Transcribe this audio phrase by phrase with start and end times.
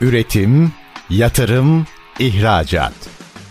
[0.00, 0.72] Üretim,
[1.10, 1.86] yatırım,
[2.18, 2.92] ihracat.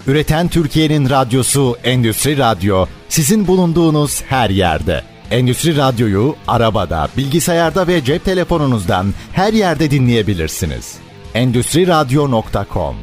[0.08, 5.04] Üreten Türkiye'nin radyosu Endüstri Radyo sizin bulunduğunuz her yerde.
[5.32, 10.96] Endüstri Radyo'yu arabada, bilgisayarda ve cep telefonunuzdan her yerde dinleyebilirsiniz.
[11.34, 12.96] Endüstri Radyo.com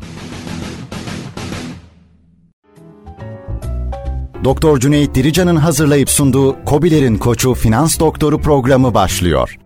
[4.44, 9.56] Doktor Cüneyt Dirican'ın hazırlayıp sunduğu Kobilerin Koçu Finans Doktoru programı başlıyor.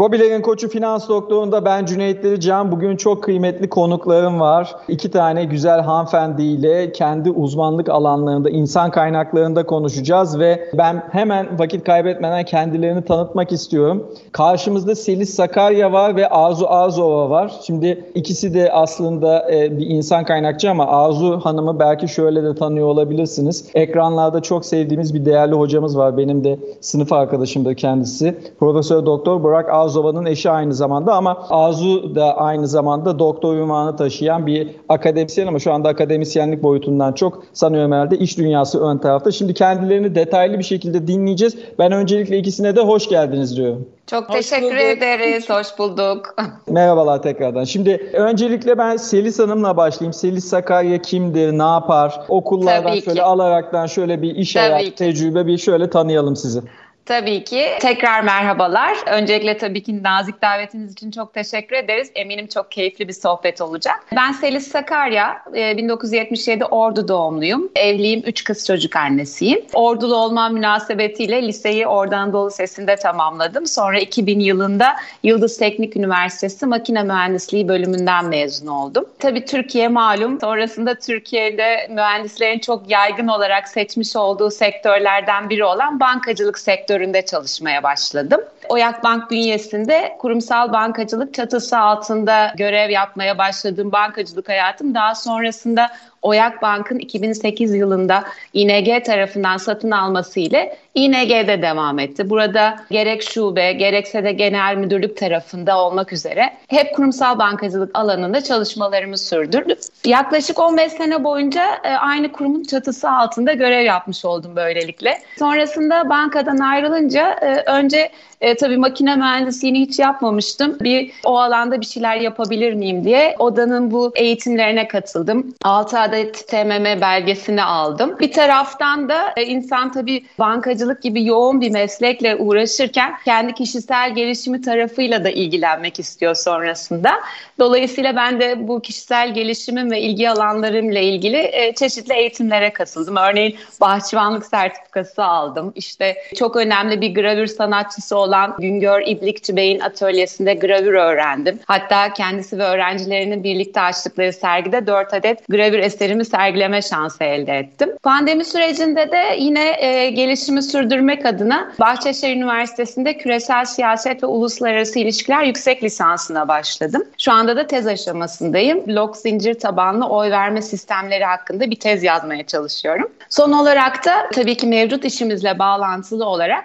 [0.00, 2.72] Kobilerin Koçu Finans Doktoru'nda ben Cüneyt Can.
[2.72, 4.76] Bugün çok kıymetli konuklarım var.
[4.88, 12.44] İki tane güzel hanımefendiyle kendi uzmanlık alanlarında, insan kaynaklarında konuşacağız ve ben hemen vakit kaybetmeden
[12.44, 14.06] kendilerini tanıtmak istiyorum.
[14.32, 17.52] Karşımızda Selis Sakarya var ve Arzu Arzova var.
[17.62, 22.86] Şimdi ikisi de aslında e, bir insan kaynakçı ama Arzu Hanım'ı belki şöyle de tanıyor
[22.86, 23.70] olabilirsiniz.
[23.74, 26.16] Ekranlarda çok sevdiğimiz bir değerli hocamız var.
[26.16, 28.38] Benim de sınıf arkadaşımdır kendisi.
[28.60, 33.96] Profesör Doktor Burak Arzu Arzova'nın eşi aynı zamanda ama Arzu da aynı zamanda doktor ünvanı
[33.96, 39.30] taşıyan bir akademisyen ama şu anda akademisyenlik boyutundan çok sanıyorum herhalde iş dünyası ön tarafta.
[39.32, 41.56] Şimdi kendilerini detaylı bir şekilde dinleyeceğiz.
[41.78, 43.88] Ben öncelikle ikisine de hoş geldiniz diyorum.
[44.06, 44.80] Çok hoş teşekkür bulduk.
[44.80, 45.50] ederiz.
[45.50, 46.34] Hoş bulduk.
[46.68, 47.64] Merhabalar tekrardan.
[47.64, 50.12] Şimdi öncelikle ben Selis Hanım'la başlayayım.
[50.12, 52.20] Selis Sakarya kimdir, ne yapar?
[52.28, 56.60] Okullardan şöyle alaraktan şöyle bir iş hayatı tecrübe bir şöyle tanıyalım sizi.
[57.06, 57.68] Tabii ki.
[57.80, 58.96] Tekrar merhabalar.
[59.06, 62.10] Öncelikle tabii ki nazik davetiniz için çok teşekkür ederiz.
[62.14, 64.06] Eminim çok keyifli bir sohbet olacak.
[64.16, 67.70] Ben Selis Sakarya, 1977 e, Ordu doğumluyum.
[67.76, 69.60] Evliyim, üç kız çocuk annesiyim.
[69.72, 73.66] Ordulu olmam münasebetiyle liseyi Ordu Anadolu Lisesi'nde tamamladım.
[73.66, 79.04] Sonra 2000 yılında Yıldız Teknik Üniversitesi Makine Mühendisliği bölümünden mezun oldum.
[79.18, 80.40] Tabii Türkiye malum.
[80.40, 87.82] Sonrasında Türkiye'de mühendislerin çok yaygın olarak seçmiş olduğu sektörlerden biri olan bankacılık sektörü sektöründe çalışmaya
[87.82, 88.40] başladım.
[88.70, 95.90] Oyak Bank bünyesinde kurumsal bankacılık çatısı altında görev yapmaya başladığım bankacılık hayatım daha sonrasında
[96.22, 102.30] Oyak Bank'ın 2008 yılında ING tarafından satın alması ile ING'de devam etti.
[102.30, 109.18] Burada gerek şube gerekse de genel müdürlük tarafında olmak üzere hep kurumsal bankacılık alanında çalışmalarımı
[109.18, 109.76] sürdürdüm.
[110.04, 115.18] Yaklaşık 15 sene boyunca e, aynı kurumun çatısı altında görev yapmış oldum böylelikle.
[115.38, 118.10] Sonrasında bankadan ayrılınca e, önce
[118.40, 120.76] e, tabii makine mühendisliğini hiç yapmamıştım.
[120.80, 125.54] Bir o alanda bir şeyler yapabilir miyim diye odanın bu eğitimlerine katıldım.
[125.64, 128.16] 6 adet TMM belgesini aldım.
[128.20, 134.60] Bir taraftan da e, insan tabii bankacılık gibi yoğun bir meslekle uğraşırken kendi kişisel gelişimi
[134.60, 137.10] tarafıyla da ilgilenmek istiyor sonrasında.
[137.58, 143.16] Dolayısıyla ben de bu kişisel gelişimim ve ilgi alanlarımla ilgili e, çeşitli eğitimlere katıldım.
[143.16, 145.72] Örneğin bahçıvanlık sertifikası aldım.
[145.74, 151.58] İşte çok önemli bir gravür sanatçısı olan olan Güngör İblikçi Bey'in atölyesinde gravür öğrendim.
[151.66, 157.90] Hatta kendisi ve öğrencilerinin birlikte açtıkları sergide 4 adet gravür eserimi sergileme şansı elde ettim.
[158.02, 165.42] Pandemi sürecinde de yine e, gelişimi sürdürmek adına Bahçeşehir Üniversitesi'nde küresel siyaset ve uluslararası ilişkiler
[165.42, 167.02] yüksek lisansına başladım.
[167.18, 168.86] Şu anda da tez aşamasındayım.
[168.86, 173.10] Blok zincir tabanlı oy verme sistemleri hakkında bir tez yazmaya çalışıyorum.
[173.28, 176.64] Son olarak da tabii ki mevcut işimizle bağlantılı olarak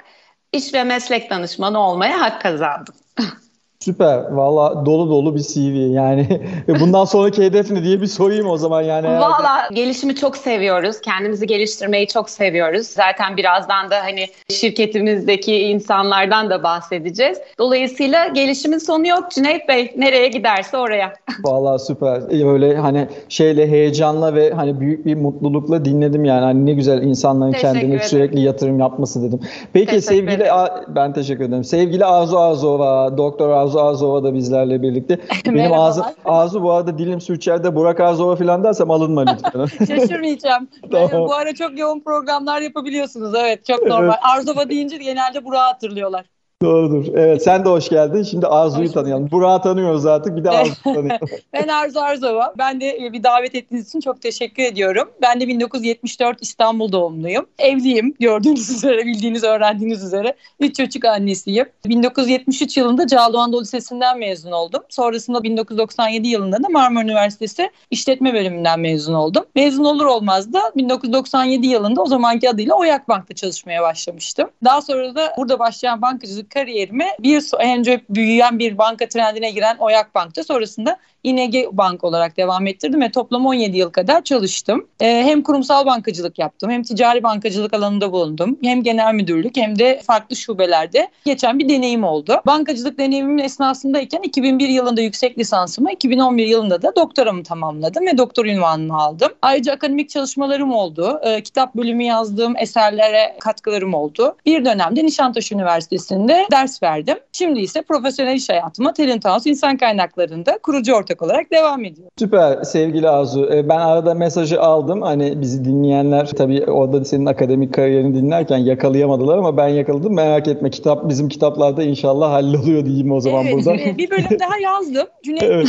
[0.55, 2.95] iş ve meslek danışmanı olmaya hak kazandım.
[3.85, 4.31] Süper.
[4.31, 5.93] Valla dolu dolu bir CV.
[5.93, 6.27] Yani
[6.79, 9.07] bundan sonraki hedef ne diye bir sorayım o zaman yani.
[9.07, 11.01] Valla gelişimi çok seviyoruz.
[11.01, 12.87] Kendimizi geliştirmeyi çok seviyoruz.
[12.87, 17.37] Zaten birazdan da hani şirketimizdeki insanlardan da bahsedeceğiz.
[17.59, 19.93] Dolayısıyla gelişimin sonu yok Cüneyt Bey.
[19.97, 21.13] Nereye giderse oraya.
[21.43, 22.21] Valla süper.
[22.53, 26.43] Öyle hani şeyle heyecanla ve hani büyük bir mutlulukla dinledim yani.
[26.43, 28.09] Hani ne güzel insanların teşekkür kendine ederim.
[28.09, 29.39] sürekli yatırım yapması dedim.
[29.73, 30.53] Peki teşekkür sevgili ederim.
[30.87, 31.63] ben teşekkür ederim.
[31.63, 35.19] Sevgili Arzu Arzova, Doktor Arzu Arzu Azova da bizlerle birlikte.
[35.45, 39.85] Benim ağzı, ağzı bu arada dilim sürçerde Burak Azova falan dersem alınma lütfen.
[39.85, 40.67] Şaşırmayacağım.
[40.91, 41.27] tamam.
[41.27, 43.33] Bu ara çok yoğun programlar yapabiliyorsunuz.
[43.35, 44.05] Evet çok normal.
[44.05, 44.19] Evet.
[44.21, 46.25] Arzova deyince genelde Burak'ı hatırlıyorlar.
[46.61, 47.05] Doğrudur.
[47.15, 48.23] Evet sen de hoş geldin.
[48.23, 49.31] Şimdi Arzu'yu tanıyalım.
[49.31, 50.35] Burak'ı tanıyoruz artık.
[50.35, 51.27] Bir de Arzu'yu tanıyalım.
[51.53, 52.53] ben Arzu Arzova.
[52.57, 55.09] Ben de e, bir davet ettiğiniz için çok teşekkür ediyorum.
[55.21, 57.45] Ben de 1974 İstanbul doğumluyum.
[57.59, 58.13] Evliyim.
[58.19, 60.35] Gördüğünüz üzere, bildiğiniz, öğrendiğiniz üzere.
[60.59, 61.65] Üç çocuk annesiyim.
[61.85, 64.83] 1973 yılında Cağaloğlu Anadolu Lisesi'nden mezun oldum.
[64.89, 69.45] Sonrasında 1997 yılında da Marmara Üniversitesi İşletme Bölümünden mezun oldum.
[69.55, 74.49] Mezun olur olmaz da 1997 yılında o zamanki adıyla Oyak Bank'ta çalışmaya başlamıştım.
[74.63, 79.77] Daha sonra da burada başlayan bankacılık bankacılık kariyerime bir önce büyüyen bir banka trendine giren
[79.79, 84.87] Oyak Bank'ta sonrasında İNG Bank olarak devam ettirdim ve toplam 17 yıl kadar çalıştım.
[84.99, 88.57] E, hem kurumsal bankacılık yaptım hem ticari bankacılık alanında bulundum.
[88.63, 92.41] Hem genel müdürlük hem de farklı şubelerde geçen bir deneyim oldu.
[92.45, 98.97] Bankacılık deneyimimin esnasındayken 2001 yılında yüksek lisansımı, 2011 yılında da doktoramı tamamladım ve doktor ünvanını
[98.97, 99.31] aldım.
[99.41, 101.19] Ayrıca akademik çalışmalarım oldu.
[101.23, 104.35] E, kitap bölümü yazdığım eserlere katkılarım oldu.
[104.45, 107.17] Bir dönemde Nişantaşı Üniversitesi'nde ders verdim.
[107.31, 112.11] Şimdi ise profesyonel iş hayatıma Talent House İnsan Kaynakları'nda kurucu ortak olarak devam ediyorum.
[112.19, 113.49] Süper sevgili Arzu.
[113.53, 115.01] E, ben arada mesajı aldım.
[115.01, 120.15] Hani bizi dinleyenler tabii orada senin akademik kariyerini dinlerken yakalayamadılar ama ben yakaladım.
[120.15, 123.97] Merak etme kitap bizim kitaplarda inşallah halloluyor diyeyim o zaman evet, burada.
[123.97, 125.07] bir bölüm daha yazdım.
[125.23, 125.67] Cüneyt evet.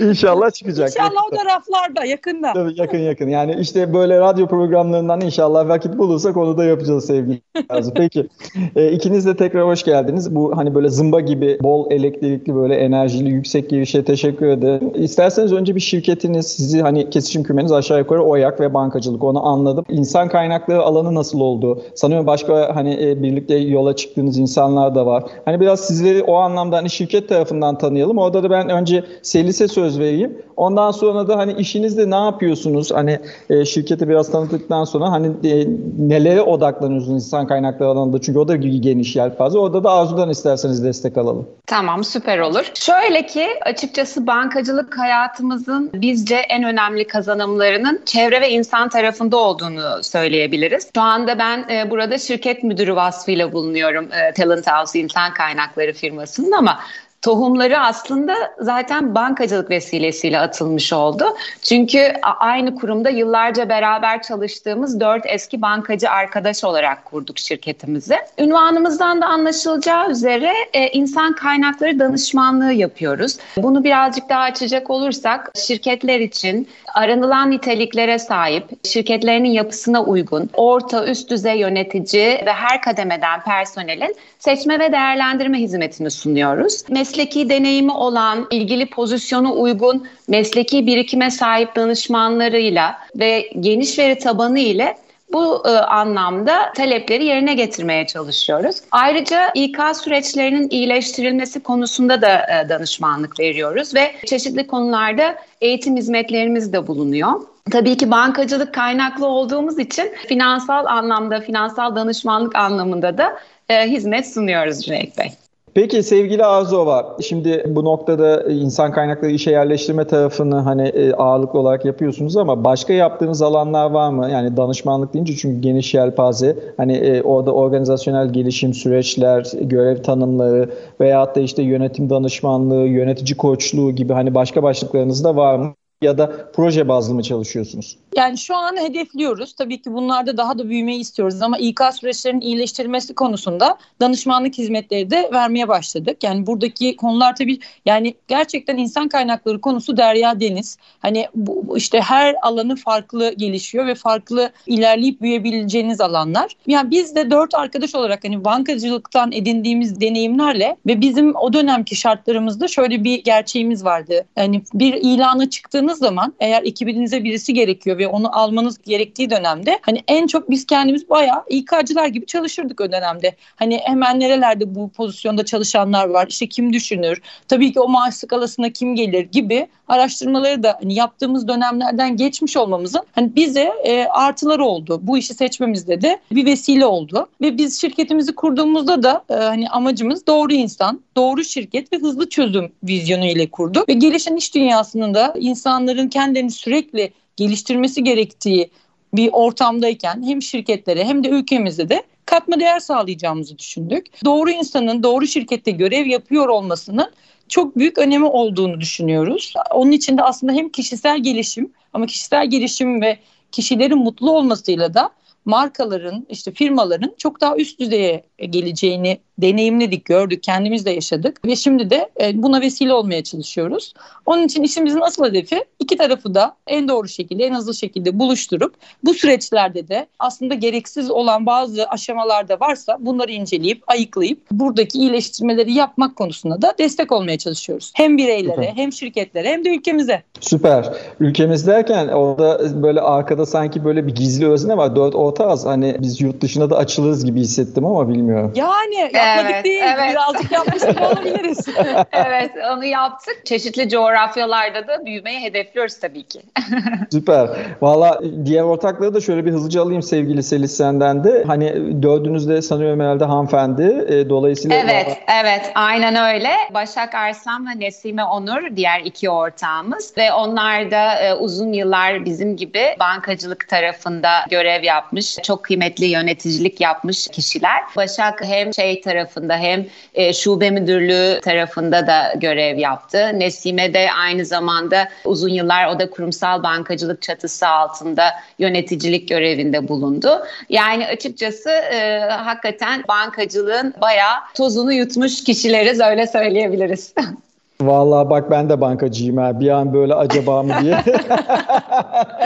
[0.00, 0.88] İnşallah çıkacak.
[0.88, 2.52] İnşallah o da raflarda yakında.
[2.52, 3.28] Tabii yakın yakın.
[3.28, 7.94] Yani işte böyle radyo programlarından inşallah vakit bulursak onu da yapacağız sevgili Arzu.
[7.94, 8.28] Peki
[8.76, 10.34] e, ikiniz de tekrar hoş geldiniz.
[10.34, 14.92] Bu hani böyle zımba gibi bol elektrikli böyle enerjili yüksek girişe teşekkür ederim.
[14.94, 19.84] İsterseniz önce bir şirketiniz sizi hani kesişim kümeniz aşağı yukarı oyak ve bankacılık onu anladım.
[19.88, 21.82] İnsan kaynakları alanı nasıl oldu?
[21.94, 25.24] Sanıyorum başka hani e, birlikte yola çıktığınız insanlar da var.
[25.44, 28.18] Hani biraz sizleri o anlamda hani şirket tarafından tanıyalım.
[28.18, 30.38] Orada da ben önce Selis'e söz vereyim.
[30.56, 32.92] Ondan sonra da hani işinizde ne yapıyorsunuz?
[32.92, 33.18] Hani
[33.50, 35.66] e, şirketi biraz tanıttıktan sonra hani e,
[35.98, 38.20] nelere odaklanıyorsunuz insan kaynakları alanında?
[38.20, 39.58] Çünkü o da geniş yelpaze.
[39.58, 41.48] Orada da Arzu'dan isterseniz destek alalım.
[41.66, 42.70] Tamam süper olur.
[42.74, 50.90] Şöyle ki açıkçası bankacılık hayatımızın bizce en önemli kazanımlarının çevre ve insan tarafında olduğunu söyleyebiliriz.
[50.94, 56.52] Şu anda ben e, burada şirket müdürü vasfıyla bulunuyorum e, Talent House insan kaynakları firmasının
[56.52, 56.78] ama
[57.22, 61.24] tohumları aslında zaten bankacılık vesilesiyle atılmış oldu.
[61.62, 68.16] Çünkü aynı kurumda yıllarca beraber çalıştığımız dört eski bankacı arkadaş olarak kurduk şirketimizi.
[68.38, 73.36] Ünvanımızdan da anlaşılacağı üzere e, insan kaynakları danışmanlığı yapıyoruz.
[73.56, 81.30] Bunu birazcık daha açacak olursak şirketler için aranılan niteliklere sahip, şirketlerinin yapısına uygun, orta üst
[81.30, 86.82] düzey yönetici ve her kademeden personelin seçme ve değerlendirme hizmetini sunuyoruz.
[87.10, 94.96] Mesleki deneyimi olan, ilgili pozisyonu uygun, mesleki birikime sahip danışmanlarıyla ve geniş veri tabanı ile
[95.32, 98.76] bu e, anlamda talepleri yerine getirmeye çalışıyoruz.
[98.90, 106.86] Ayrıca İK süreçlerinin iyileştirilmesi konusunda da e, danışmanlık veriyoruz ve çeşitli konularda eğitim hizmetlerimiz de
[106.86, 107.40] bulunuyor.
[107.70, 114.80] Tabii ki bankacılık kaynaklı olduğumuz için finansal anlamda, finansal danışmanlık anlamında da e, hizmet sunuyoruz
[114.80, 115.32] Cüneyt Bey.
[115.80, 121.84] Peki sevgili Azova, şimdi bu noktada insan kaynakları işe yerleştirme tarafını hani e, ağırlıklı olarak
[121.84, 124.30] yapıyorsunuz ama başka yaptığınız alanlar var mı?
[124.30, 131.36] Yani danışmanlık deyince çünkü geniş yelpaze, hani e, orada organizasyonel gelişim süreçler, görev tanımları veyahut
[131.36, 135.74] da işte yönetim danışmanlığı, yönetici koçluğu gibi hani başka başlıklarınız da var mı?
[136.02, 137.96] Ya da proje bazlı mı çalışıyorsunuz?
[138.16, 139.52] Yani şu an hedefliyoruz.
[139.54, 145.30] Tabii ki bunlarda daha da büyümeyi istiyoruz ama İK süreçlerinin iyileştirilmesi konusunda danışmanlık hizmetleri de
[145.32, 146.24] vermeye başladık.
[146.24, 150.78] Yani buradaki konular tabii yani gerçekten insan kaynakları konusu derya deniz.
[150.98, 156.56] Hani bu işte her alanı farklı gelişiyor ve farklı ilerleyip büyüyebileceğiniz alanlar.
[156.66, 162.68] Yani biz de dört arkadaş olarak hani bankacılıktan edindiğimiz deneyimlerle ve bizim o dönemki şartlarımızda
[162.68, 164.24] şöyle bir gerçeğimiz vardı.
[164.36, 169.78] Yani bir ilana çıktığınız baktığınız zaman eğer ekibinize birisi gerekiyor ve onu almanız gerektiği dönemde
[169.82, 173.36] hani en çok biz kendimiz bayağı İK'cılar gibi çalışırdık o dönemde.
[173.56, 178.70] Hani hemen nerelerde bu pozisyonda çalışanlar var işte kim düşünür tabii ki o maaş skalasına
[178.70, 185.00] kim gelir gibi araştırmaları da hani yaptığımız dönemlerden geçmiş olmamızın hani bize e, artıları oldu.
[185.02, 190.26] Bu işi seçmemizde de bir vesile oldu ve biz şirketimizi kurduğumuzda da e, hani amacımız
[190.26, 195.34] doğru insan, doğru şirket ve hızlı çözüm vizyonu ile kurduk ve gelişen iş dünyasının da
[195.38, 198.70] insan insanların kendini sürekli geliştirmesi gerektiği
[199.14, 204.06] bir ortamdayken hem şirketlere hem de ülkemizde de katma değer sağlayacağımızı düşündük.
[204.24, 207.12] Doğru insanın doğru şirkette görev yapıyor olmasının
[207.50, 209.54] çok büyük önemi olduğunu düşünüyoruz.
[209.70, 213.18] Onun için de aslında hem kişisel gelişim ama kişisel gelişim ve
[213.52, 215.10] kişilerin mutlu olmasıyla da
[215.44, 221.90] markaların işte firmaların çok daha üst düzeye geleceğini deneyimledik, gördük, kendimiz de yaşadık ve şimdi
[221.90, 223.94] de e, buna vesile olmaya çalışıyoruz.
[224.26, 228.74] Onun için işimizin asıl hedefi iki tarafı da en doğru şekilde, en hızlı şekilde buluşturup
[229.04, 236.16] bu süreçlerde de aslında gereksiz olan bazı aşamalarda varsa bunları inceleyip, ayıklayıp buradaki iyileştirmeleri yapmak
[236.16, 237.92] konusunda da destek olmaya çalışıyoruz.
[237.94, 238.72] Hem bireylere, Süper.
[238.76, 240.22] hem şirketlere, hem de ülkemize.
[240.40, 240.92] Süper.
[241.20, 244.96] Ülkemiz derken orada böyle arkada sanki böyle bir gizli özne var.
[244.96, 245.66] Dört orta az.
[245.66, 248.52] Hani biz yurt dışına da açılırız gibi hissettim ama bilmiyorum.
[248.54, 249.82] Yani yapmadık evet, değil.
[249.84, 250.10] Evet.
[250.10, 251.66] Birazcık yapmış olabiliriz.
[252.12, 253.46] evet onu yaptık.
[253.46, 256.40] Çeşitli coğrafyalarda da büyümeyi hedefliyoruz tabii ki.
[257.12, 257.48] Süper.
[257.80, 261.44] Valla diğer ortakları da şöyle bir hızlıca alayım sevgili Selis senden de.
[261.46, 264.06] Hani dördünüz de sanıyorum herhalde hanımefendi.
[264.08, 264.76] E, dolayısıyla...
[264.76, 265.40] Evet, daha...
[265.40, 265.72] evet.
[265.74, 266.50] Aynen öyle.
[266.74, 272.56] Başak Arslan ve Nesime Onur diğer iki ortağımız ve onlar da e, uzun yıllar bizim
[272.56, 275.36] gibi bankacılık tarafında görev yapmış.
[275.42, 277.82] Çok kıymetli yöneticilik yapmış kişiler.
[277.96, 283.30] Başak hem şey tarafında hem e, şube müdürlüğü tarafında da görev yaptı.
[283.34, 288.24] Nesime de aynı zamanda uzun yıllar o da kurumsal bankacılık çatısı altında
[288.58, 290.42] yöneticilik görevinde bulundu.
[290.68, 297.14] Yani açıkçası e, hakikaten bankacılığın bayağı tozunu yutmuş kişileriz öyle söyleyebiliriz.
[297.80, 299.60] Vallahi bak ben de bankacıyım ha.
[299.60, 301.04] Bir an böyle acaba mı diye.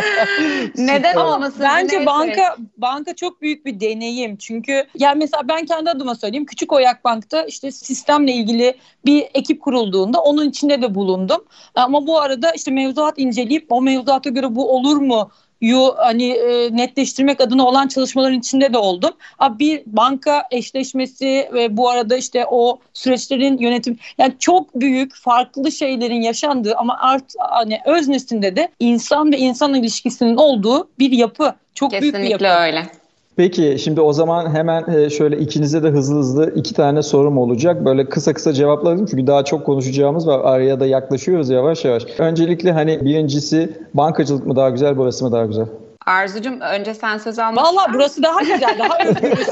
[0.77, 1.61] Neden olmasın?
[1.63, 4.37] Bence banka banka çok büyük bir deneyim.
[4.37, 6.47] Çünkü yani mesela ben kendi adıma söyleyeyim.
[6.47, 8.75] Küçük Oyak Bank'ta işte sistemle ilgili
[9.05, 11.45] bir ekip kurulduğunda onun içinde de bulundum.
[11.75, 15.31] Ama bu arada işte mevzuat inceleyip o mevzuata göre bu olur mu
[15.65, 19.11] yu hani e, netleştirmek adına olan çalışmaların içinde de oldum.
[19.39, 25.73] Abi bir banka eşleşmesi ve bu arada işte o süreçlerin yönetim yani çok büyük farklı
[25.73, 31.55] şeylerin yaşandığı ama art hani öznesinde de insan ve insan ilişkisinin olduğu bir yapı.
[31.75, 32.61] Çok Kesinlikle büyük bir yapı.
[32.61, 33.04] öyle.
[33.37, 37.85] Peki şimdi o zaman hemen e, şöyle ikinize de hızlı hızlı iki tane sorum olacak.
[37.85, 40.41] Böyle kısa kısa cevaplarım çünkü daha çok konuşacağımız var.
[40.45, 42.07] Araya da yaklaşıyoruz yavaş yavaş.
[42.19, 45.67] Öncelikle hani birincisi bankacılık mı daha güzel, burası mı daha güzel?
[46.07, 49.49] Arzucum önce sen söz almak Valla burası daha güzel, daha özgürüz.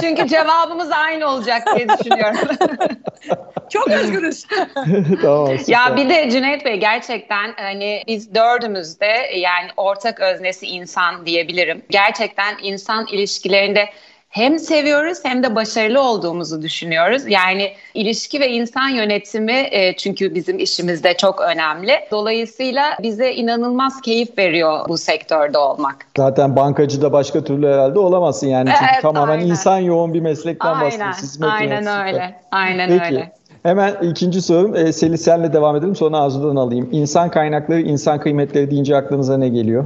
[0.00, 2.38] Çünkü cevabımız aynı olacak diye düşünüyorum.
[3.70, 4.46] Çok özgürüz.
[5.22, 11.26] tamam, ya bir de Cüneyt Bey gerçekten hani biz dördümüz de yani ortak öznesi insan
[11.26, 11.82] diyebilirim.
[11.90, 13.88] Gerçekten insan ilişkilerinde
[14.28, 17.22] hem seviyoruz hem de başarılı olduğumuzu düşünüyoruz.
[17.28, 21.92] Yani ilişki ve insan yönetimi e, çünkü bizim işimizde çok önemli.
[22.10, 25.96] Dolayısıyla bize inanılmaz keyif veriyor bu sektörde olmak.
[26.16, 28.70] Zaten bankacı da başka türlü herhalde olamazsın yani.
[28.70, 29.46] Çünkü evet, tamamen aynen.
[29.46, 31.38] insan yoğun bir meslekten bahsediyorsunuz.
[31.42, 32.40] Aynen öyle.
[32.50, 33.04] Aynen Peki.
[33.04, 33.32] öyle.
[33.62, 34.76] Hemen ikinci sorum.
[34.76, 36.88] E, Selin senle devam edelim sonra Arzu'dan alayım.
[36.92, 39.84] İnsan kaynakları, insan kıymetleri deyince aklınıza ne geliyor?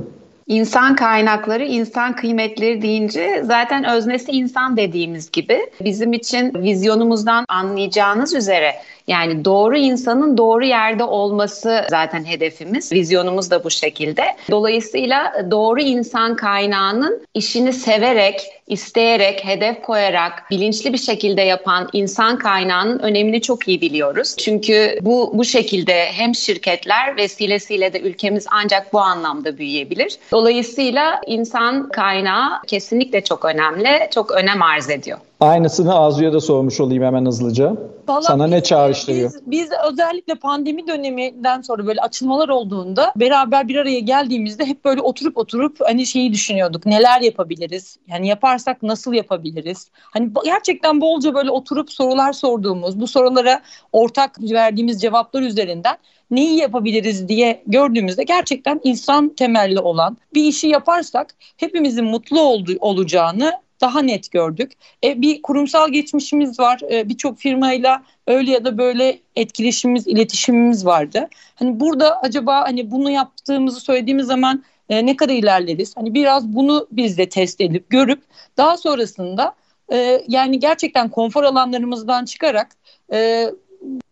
[0.52, 8.75] İnsan kaynakları, insan kıymetleri deyince zaten öznesi insan dediğimiz gibi bizim için vizyonumuzdan anlayacağınız üzere
[9.09, 12.92] yani doğru insanın doğru yerde olması zaten hedefimiz.
[12.92, 14.23] Vizyonumuz da bu şekilde.
[14.50, 18.40] Dolayısıyla doğru insan kaynağının işini severek,
[18.73, 24.35] isteyerek, hedef koyarak, bilinçli bir şekilde yapan insan kaynağının önemini çok iyi biliyoruz.
[24.38, 30.19] Çünkü bu bu şekilde hem şirketler vesilesiyle de ülkemiz ancak bu anlamda büyüyebilir.
[30.33, 35.19] Dolayısıyla insan kaynağı kesinlikle çok önemli, çok önem arz ediyor.
[35.42, 37.76] Aynısını Azu'ya da sormuş olayım hemen hızlıca.
[38.08, 39.30] Vallahi Sana biz, ne çağrıştırıyor?
[39.30, 45.00] Biz, biz özellikle pandemi döneminden sonra böyle açılmalar olduğunda beraber bir araya geldiğimizde hep böyle
[45.00, 46.87] oturup oturup hani şeyi düşünüyorduk.
[46.87, 47.99] Neler yapabiliriz?
[48.08, 49.90] Yani yaparsak nasıl yapabiliriz?
[50.00, 53.61] Hani gerçekten bolca böyle oturup sorular sorduğumuz, bu sorulara
[53.92, 55.96] ortak verdiğimiz cevaplar üzerinden
[56.30, 63.52] neyi yapabiliriz diye gördüğümüzde gerçekten insan temelli olan bir işi yaparsak hepimizin mutlu olduğu, olacağını
[63.83, 64.73] daha net gördük.
[65.05, 66.81] E, bir kurumsal geçmişimiz var.
[66.91, 71.29] E, Birçok firmayla öyle ya da böyle etkileşimimiz, iletişimimiz vardı.
[71.55, 75.97] Hani burada acaba hani bunu yaptığımızı söylediğimiz zaman e, ne kadar ilerleriz?
[75.97, 78.23] Hani biraz bunu biz de test edip görüp
[78.57, 79.55] daha sonrasında
[79.93, 82.69] e, yani gerçekten konfor alanlarımızdan çıkarak
[83.12, 83.51] e,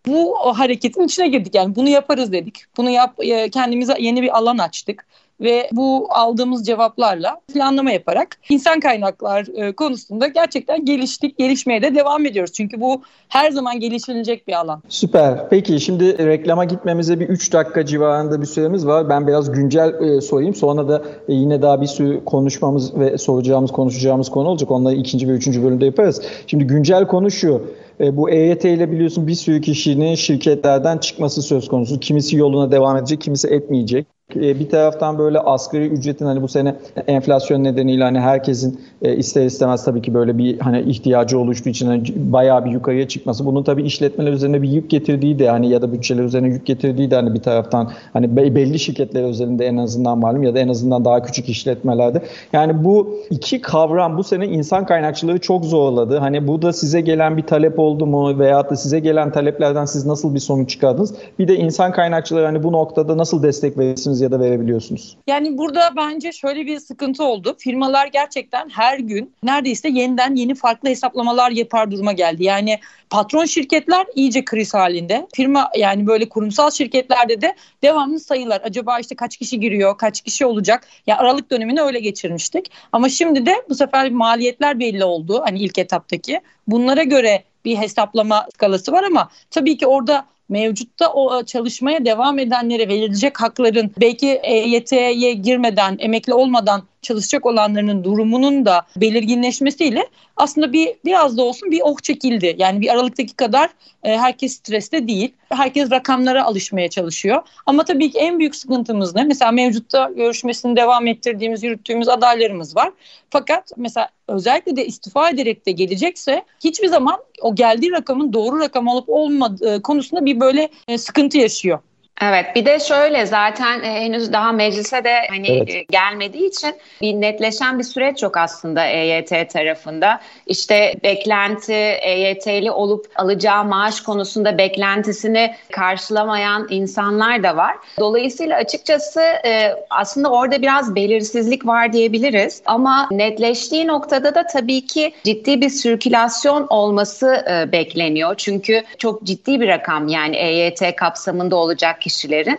[0.06, 1.54] bu hareketin içine girdik.
[1.54, 2.64] Yani bunu yaparız dedik.
[2.76, 5.06] Bunu yap e, kendimize yeni bir alan açtık
[5.40, 12.26] ve bu aldığımız cevaplarla planlama yaparak insan kaynaklar e, konusunda gerçekten geliştik, gelişmeye de devam
[12.26, 12.52] ediyoruz.
[12.52, 14.82] Çünkü bu her zaman gelişilecek bir alan.
[14.88, 15.48] Süper.
[15.50, 19.08] Peki şimdi reklama gitmemize bir 3 dakika civarında bir süremiz var.
[19.08, 20.54] Ben biraz güncel e, sorayım.
[20.54, 24.70] Sonra da e, yine daha bir sürü konuşmamız ve soracağımız, konuşacağımız konu olacak.
[24.70, 26.22] Onları ikinci ve üçüncü bölümde yaparız.
[26.46, 27.62] Şimdi güncel konu şu.
[28.00, 32.00] E, bu EYT ile biliyorsun bir sürü kişinin şirketlerden çıkması söz konusu.
[32.00, 34.06] Kimisi yoluna devam edecek, kimisi etmeyecek.
[34.36, 36.74] E, bir taraftan böyle asgari ücretin hani bu sene
[37.06, 41.86] enflasyon nedeniyle hani herkesin e, ister istemez tabii ki böyle bir hani ihtiyacı oluştuğu için
[41.86, 43.46] hani bayağı bir yukarıya çıkması.
[43.46, 47.10] Bunun tabii işletmeler üzerine bir yük getirdiği de hani ya da bütçeler üzerine yük getirdiği
[47.10, 51.04] de hani bir taraftan hani belli şirketler üzerinde en azından malum ya da en azından
[51.04, 52.22] daha küçük işletmelerde.
[52.52, 56.18] Yani bu iki kavram bu sene insan kaynakçıları çok zorladı.
[56.18, 60.06] Hani bu da size gelen bir talep oldu mu veya da size gelen taleplerden siz
[60.06, 61.14] nasıl bir sonuç çıkardınız?
[61.38, 65.16] Bir de insan kaynakçıları hani bu noktada nasıl destek verirsiniz ya da verebiliyorsunuz?
[65.26, 67.56] Yani burada bence şöyle bir sıkıntı oldu.
[67.58, 72.44] Firmalar gerçekten her gün neredeyse yeniden yeni farklı hesaplamalar yapar duruma geldi.
[72.44, 72.78] Yani
[73.10, 75.26] patron şirketler iyice kriz halinde.
[75.34, 78.60] Firma yani böyle kurumsal şirketlerde de devamlı sayılar.
[78.64, 80.86] Acaba işte kaç kişi giriyor, kaç kişi olacak?
[81.06, 82.70] Ya Aralık dönemini öyle geçirmiştik.
[82.92, 85.42] Ama şimdi de bu sefer maliyetler belli oldu.
[85.44, 86.40] Hani ilk etaptaki.
[86.66, 92.88] Bunlara göre bir hesaplama skalası var ama tabii ki orada mevcutta o çalışmaya devam edenlere
[92.88, 101.38] verilecek hakların belki EYT'ye girmeden, emekli olmadan çalışacak olanların durumunun da belirginleşmesiyle aslında bir biraz
[101.38, 102.54] da olsun bir oh çekildi.
[102.58, 103.70] Yani bir aralıktaki kadar
[104.02, 105.32] e, herkes streste değil.
[105.48, 107.42] Herkes rakamlara alışmaya çalışıyor.
[107.66, 109.24] Ama tabii ki en büyük sıkıntımız ne?
[109.24, 112.92] Mesela mevcutta görüşmesini devam ettirdiğimiz, yürüttüğümüz adaylarımız var.
[113.30, 118.86] Fakat mesela özellikle de istifa ederek de gelecekse hiçbir zaman o geldiği rakamın doğru rakam
[118.86, 121.78] olup olmadığı konusunda bir böyle e, sıkıntı yaşıyor.
[122.22, 125.70] Evet bir de şöyle zaten e, henüz daha meclise de hani evet.
[125.70, 130.20] e, gelmediği için bir netleşen bir süreç yok aslında EYT tarafında.
[130.46, 137.76] İşte beklenti EYT'li olup alacağı maaş konusunda beklentisini karşılamayan insanlar da var.
[137.98, 142.62] Dolayısıyla açıkçası e, aslında orada biraz belirsizlik var diyebiliriz.
[142.66, 148.34] Ama netleştiği noktada da tabii ki ciddi bir sirkülasyon olması e, bekleniyor.
[148.36, 152.58] Çünkü çok ciddi bir rakam yani EYT kapsamında olacak kişilerin.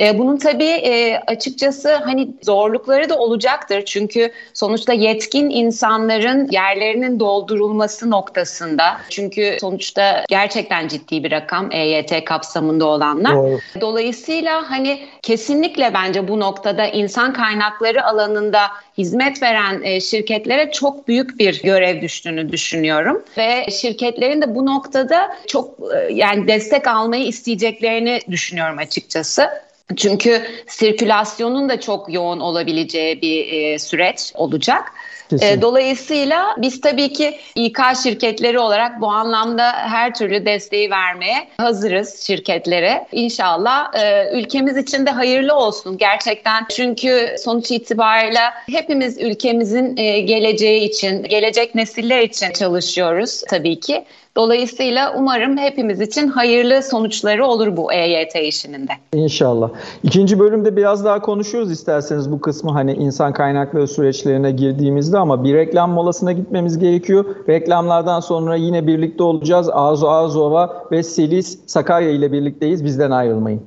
[0.00, 3.82] E, bunun tabii e, açıkçası hani zorlukları da olacaktır.
[3.84, 9.00] Çünkü sonuçta yetkin insanların yerlerinin doldurulması noktasında.
[9.10, 13.34] Çünkü sonuçta gerçekten ciddi bir rakam EYT kapsamında olanlar.
[13.34, 13.58] Doğru.
[13.80, 18.60] Dolayısıyla hani kesinlikle bence bu noktada insan kaynakları alanında
[18.98, 25.36] hizmet veren e, şirketlere çok büyük bir görev düştüğünü düşünüyorum ve şirketlerin de bu noktada
[25.46, 29.50] çok e, yani destek almayı isteyeceklerini düşünüyorum açıkçası.
[29.96, 34.92] Çünkü sirkülasyonun da çok yoğun olabileceği bir e, süreç olacak.
[35.30, 35.62] Kesinlikle.
[35.62, 43.06] Dolayısıyla biz tabii ki İK şirketleri olarak bu anlamda her türlü desteği vermeye hazırız şirketlere.
[43.12, 46.66] İnşallah e, ülkemiz için de hayırlı olsun gerçekten.
[46.70, 54.04] Çünkü sonuç itibariyle hepimiz ülkemizin e, geleceği için, gelecek nesiller için çalışıyoruz tabii ki.
[54.36, 58.92] Dolayısıyla umarım hepimiz için hayırlı sonuçları olur bu EYT işinin de.
[59.14, 59.70] İnşallah.
[60.02, 65.54] İkinci bölümde biraz daha konuşuyoruz isterseniz bu kısmı hani insan kaynakları süreçlerine girdiğimizde ama bir
[65.54, 67.24] reklam molasına gitmemiz gerekiyor.
[67.48, 69.68] Reklamlardan sonra yine birlikte olacağız.
[69.72, 72.84] Arzu Arzova ve Selis Sakarya ile birlikteyiz.
[72.84, 73.62] Bizden ayrılmayın.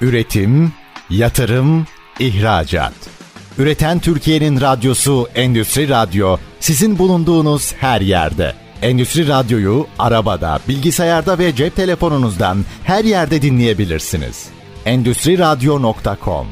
[0.00, 0.72] Üretim,
[1.10, 1.86] yatırım,
[2.20, 2.92] ihracat.
[3.58, 8.61] Üreten Türkiye'nin radyosu Endüstri Radyo sizin bulunduğunuz her yerde.
[8.82, 14.50] Endüstri Radyo'yu arabada, bilgisayarda ve cep telefonunuzdan her yerde dinleyebilirsiniz.
[14.86, 16.46] Endüstri Radyo.com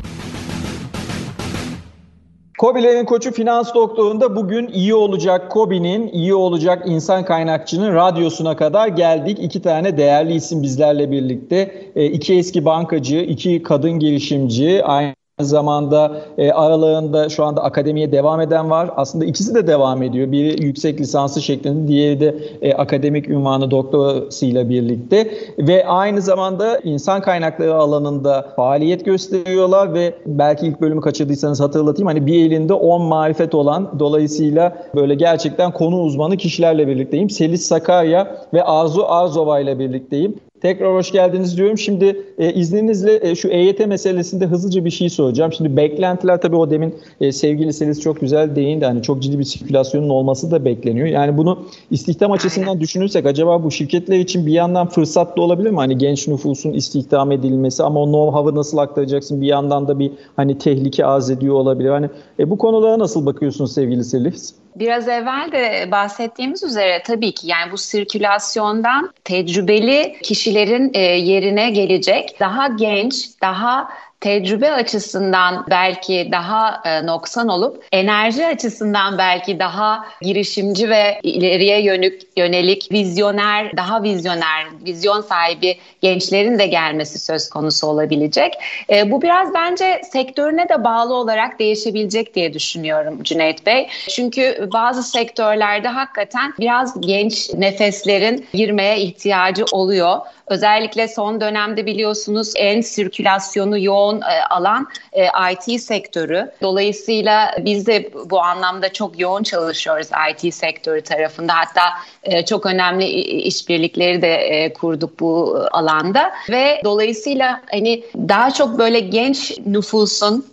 [2.59, 9.39] Kobilerin koçu finans doktorunda bugün iyi olacak Kobi'nin, iyi olacak insan kaynakçının radyosuna kadar geldik.
[9.41, 11.91] İki tane değerli isim bizlerle birlikte.
[11.97, 18.41] E, iki eski bankacı, iki kadın girişimci, aynı zamanda e, aralarında şu anda akademiye devam
[18.41, 18.91] eden var.
[18.97, 20.33] Aslında ikisi de devam ediyor.
[20.33, 25.31] Biri yüksek lisansı şeklinde, diğeri de e, akademik ünvanı doktorasıyla birlikte.
[25.59, 32.07] Ve aynı zamanda insan kaynakları alanında faaliyet gösteriyorlar ve belki ilk bölümü kaçırdıysanız hatırlatayım.
[32.07, 37.31] Hani bir elinde 10 marifet olan dolayısıyla böyle gerçekten konu uzmanı kişilerle birlikteyim.
[37.31, 40.35] Selis Sakarya ve Arzu Arzova ile birlikteyim.
[40.63, 41.79] Tekrar hoş geldiniz diyorum.
[41.79, 45.53] Şimdi e, izninizle e, şu EYT meselesinde hızlıca bir şey soracağım.
[45.53, 48.85] Şimdi beklentiler tabii o demin e, sevgili Selis çok güzel değindi.
[48.85, 51.07] Hani çok ciddi bir sirkülasyonun olması da bekleniyor.
[51.07, 51.59] Yani bunu
[51.91, 55.77] istihdam açısından düşünürsek acaba bu şirketler için bir yandan fırsat da olabilir mi?
[55.77, 59.41] Hani genç nüfusun istihdam edilmesi ama o know-how'ı nasıl aktaracaksın?
[59.41, 61.91] Bir yandan da bir hani tehlike arz ediyor olabilir.
[61.91, 64.55] Hani e, bu konulara nasıl bakıyorsunuz sevgili Selis?
[64.77, 72.41] Biraz evvel de bahsettiğimiz üzere tabii ki yani bu sirkülasyondan tecrübeli kişilerin e, yerine gelecek.
[72.41, 80.89] Daha genç, daha tecrübe açısından belki daha e, noksan olup enerji açısından belki daha girişimci
[80.89, 88.55] ve ileriye yönük, yönelik vizyoner, daha vizyoner, vizyon sahibi gençlerin de gelmesi söz konusu olabilecek.
[88.91, 93.89] E, bu biraz bence sektörüne de bağlı olarak değişebilecek diye düşünüyorum Cüneyt Bey.
[94.09, 100.19] Çünkü bazı sektörlerde hakikaten biraz genç nefeslerin girmeye ihtiyacı oluyor.
[100.51, 106.51] Özellikle son dönemde biliyorsunuz en sirkülasyonu yoğun e, alan e, IT sektörü.
[106.63, 111.53] Dolayısıyla biz de bu anlamda çok yoğun çalışıyoruz IT sektörü tarafında.
[111.57, 111.83] Hatta
[112.23, 119.59] e, çok önemli işbirlikleri de kurduk bu alanda ve dolayısıyla hani daha çok böyle genç
[119.67, 120.47] nüfusun,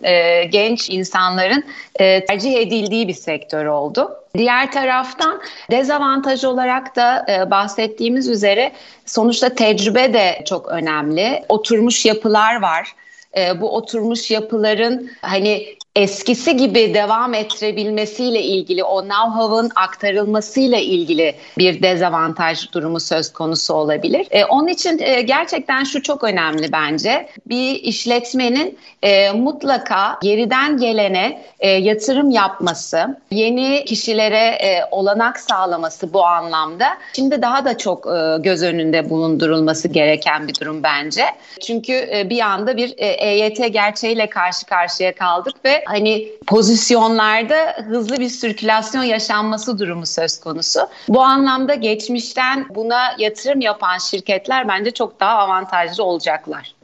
[0.50, 1.64] genç insanların
[1.98, 4.10] tercih edildiği bir sektör oldu.
[4.38, 8.72] Diğer taraftan dezavantaj olarak da e, bahsettiğimiz üzere
[9.06, 11.44] sonuçta tecrübe de çok önemli.
[11.48, 12.94] Oturmuş yapılar var.
[13.36, 21.82] E, bu oturmuş yapıların hani eskisi gibi devam ettirebilmesiyle ilgili, o know-how'ın aktarılmasıyla ilgili bir
[21.82, 24.26] dezavantaj durumu söz konusu olabilir.
[24.30, 27.28] E, onun için e, gerçekten şu çok önemli bence.
[27.46, 36.24] Bir işletmenin e, mutlaka geriden gelene e, yatırım yapması, yeni kişilere e, olanak sağlaması bu
[36.24, 36.86] anlamda
[37.16, 41.24] şimdi daha da çok e, göz önünde bulundurulması gereken bir durum bence.
[41.66, 48.18] Çünkü e, bir anda bir e, EYT gerçeğiyle karşı karşıya kaldık ve hani pozisyonlarda hızlı
[48.18, 50.80] bir sirkülasyon yaşanması durumu söz konusu.
[51.08, 56.74] Bu anlamda geçmişten buna yatırım yapan şirketler bence çok daha avantajlı olacaklar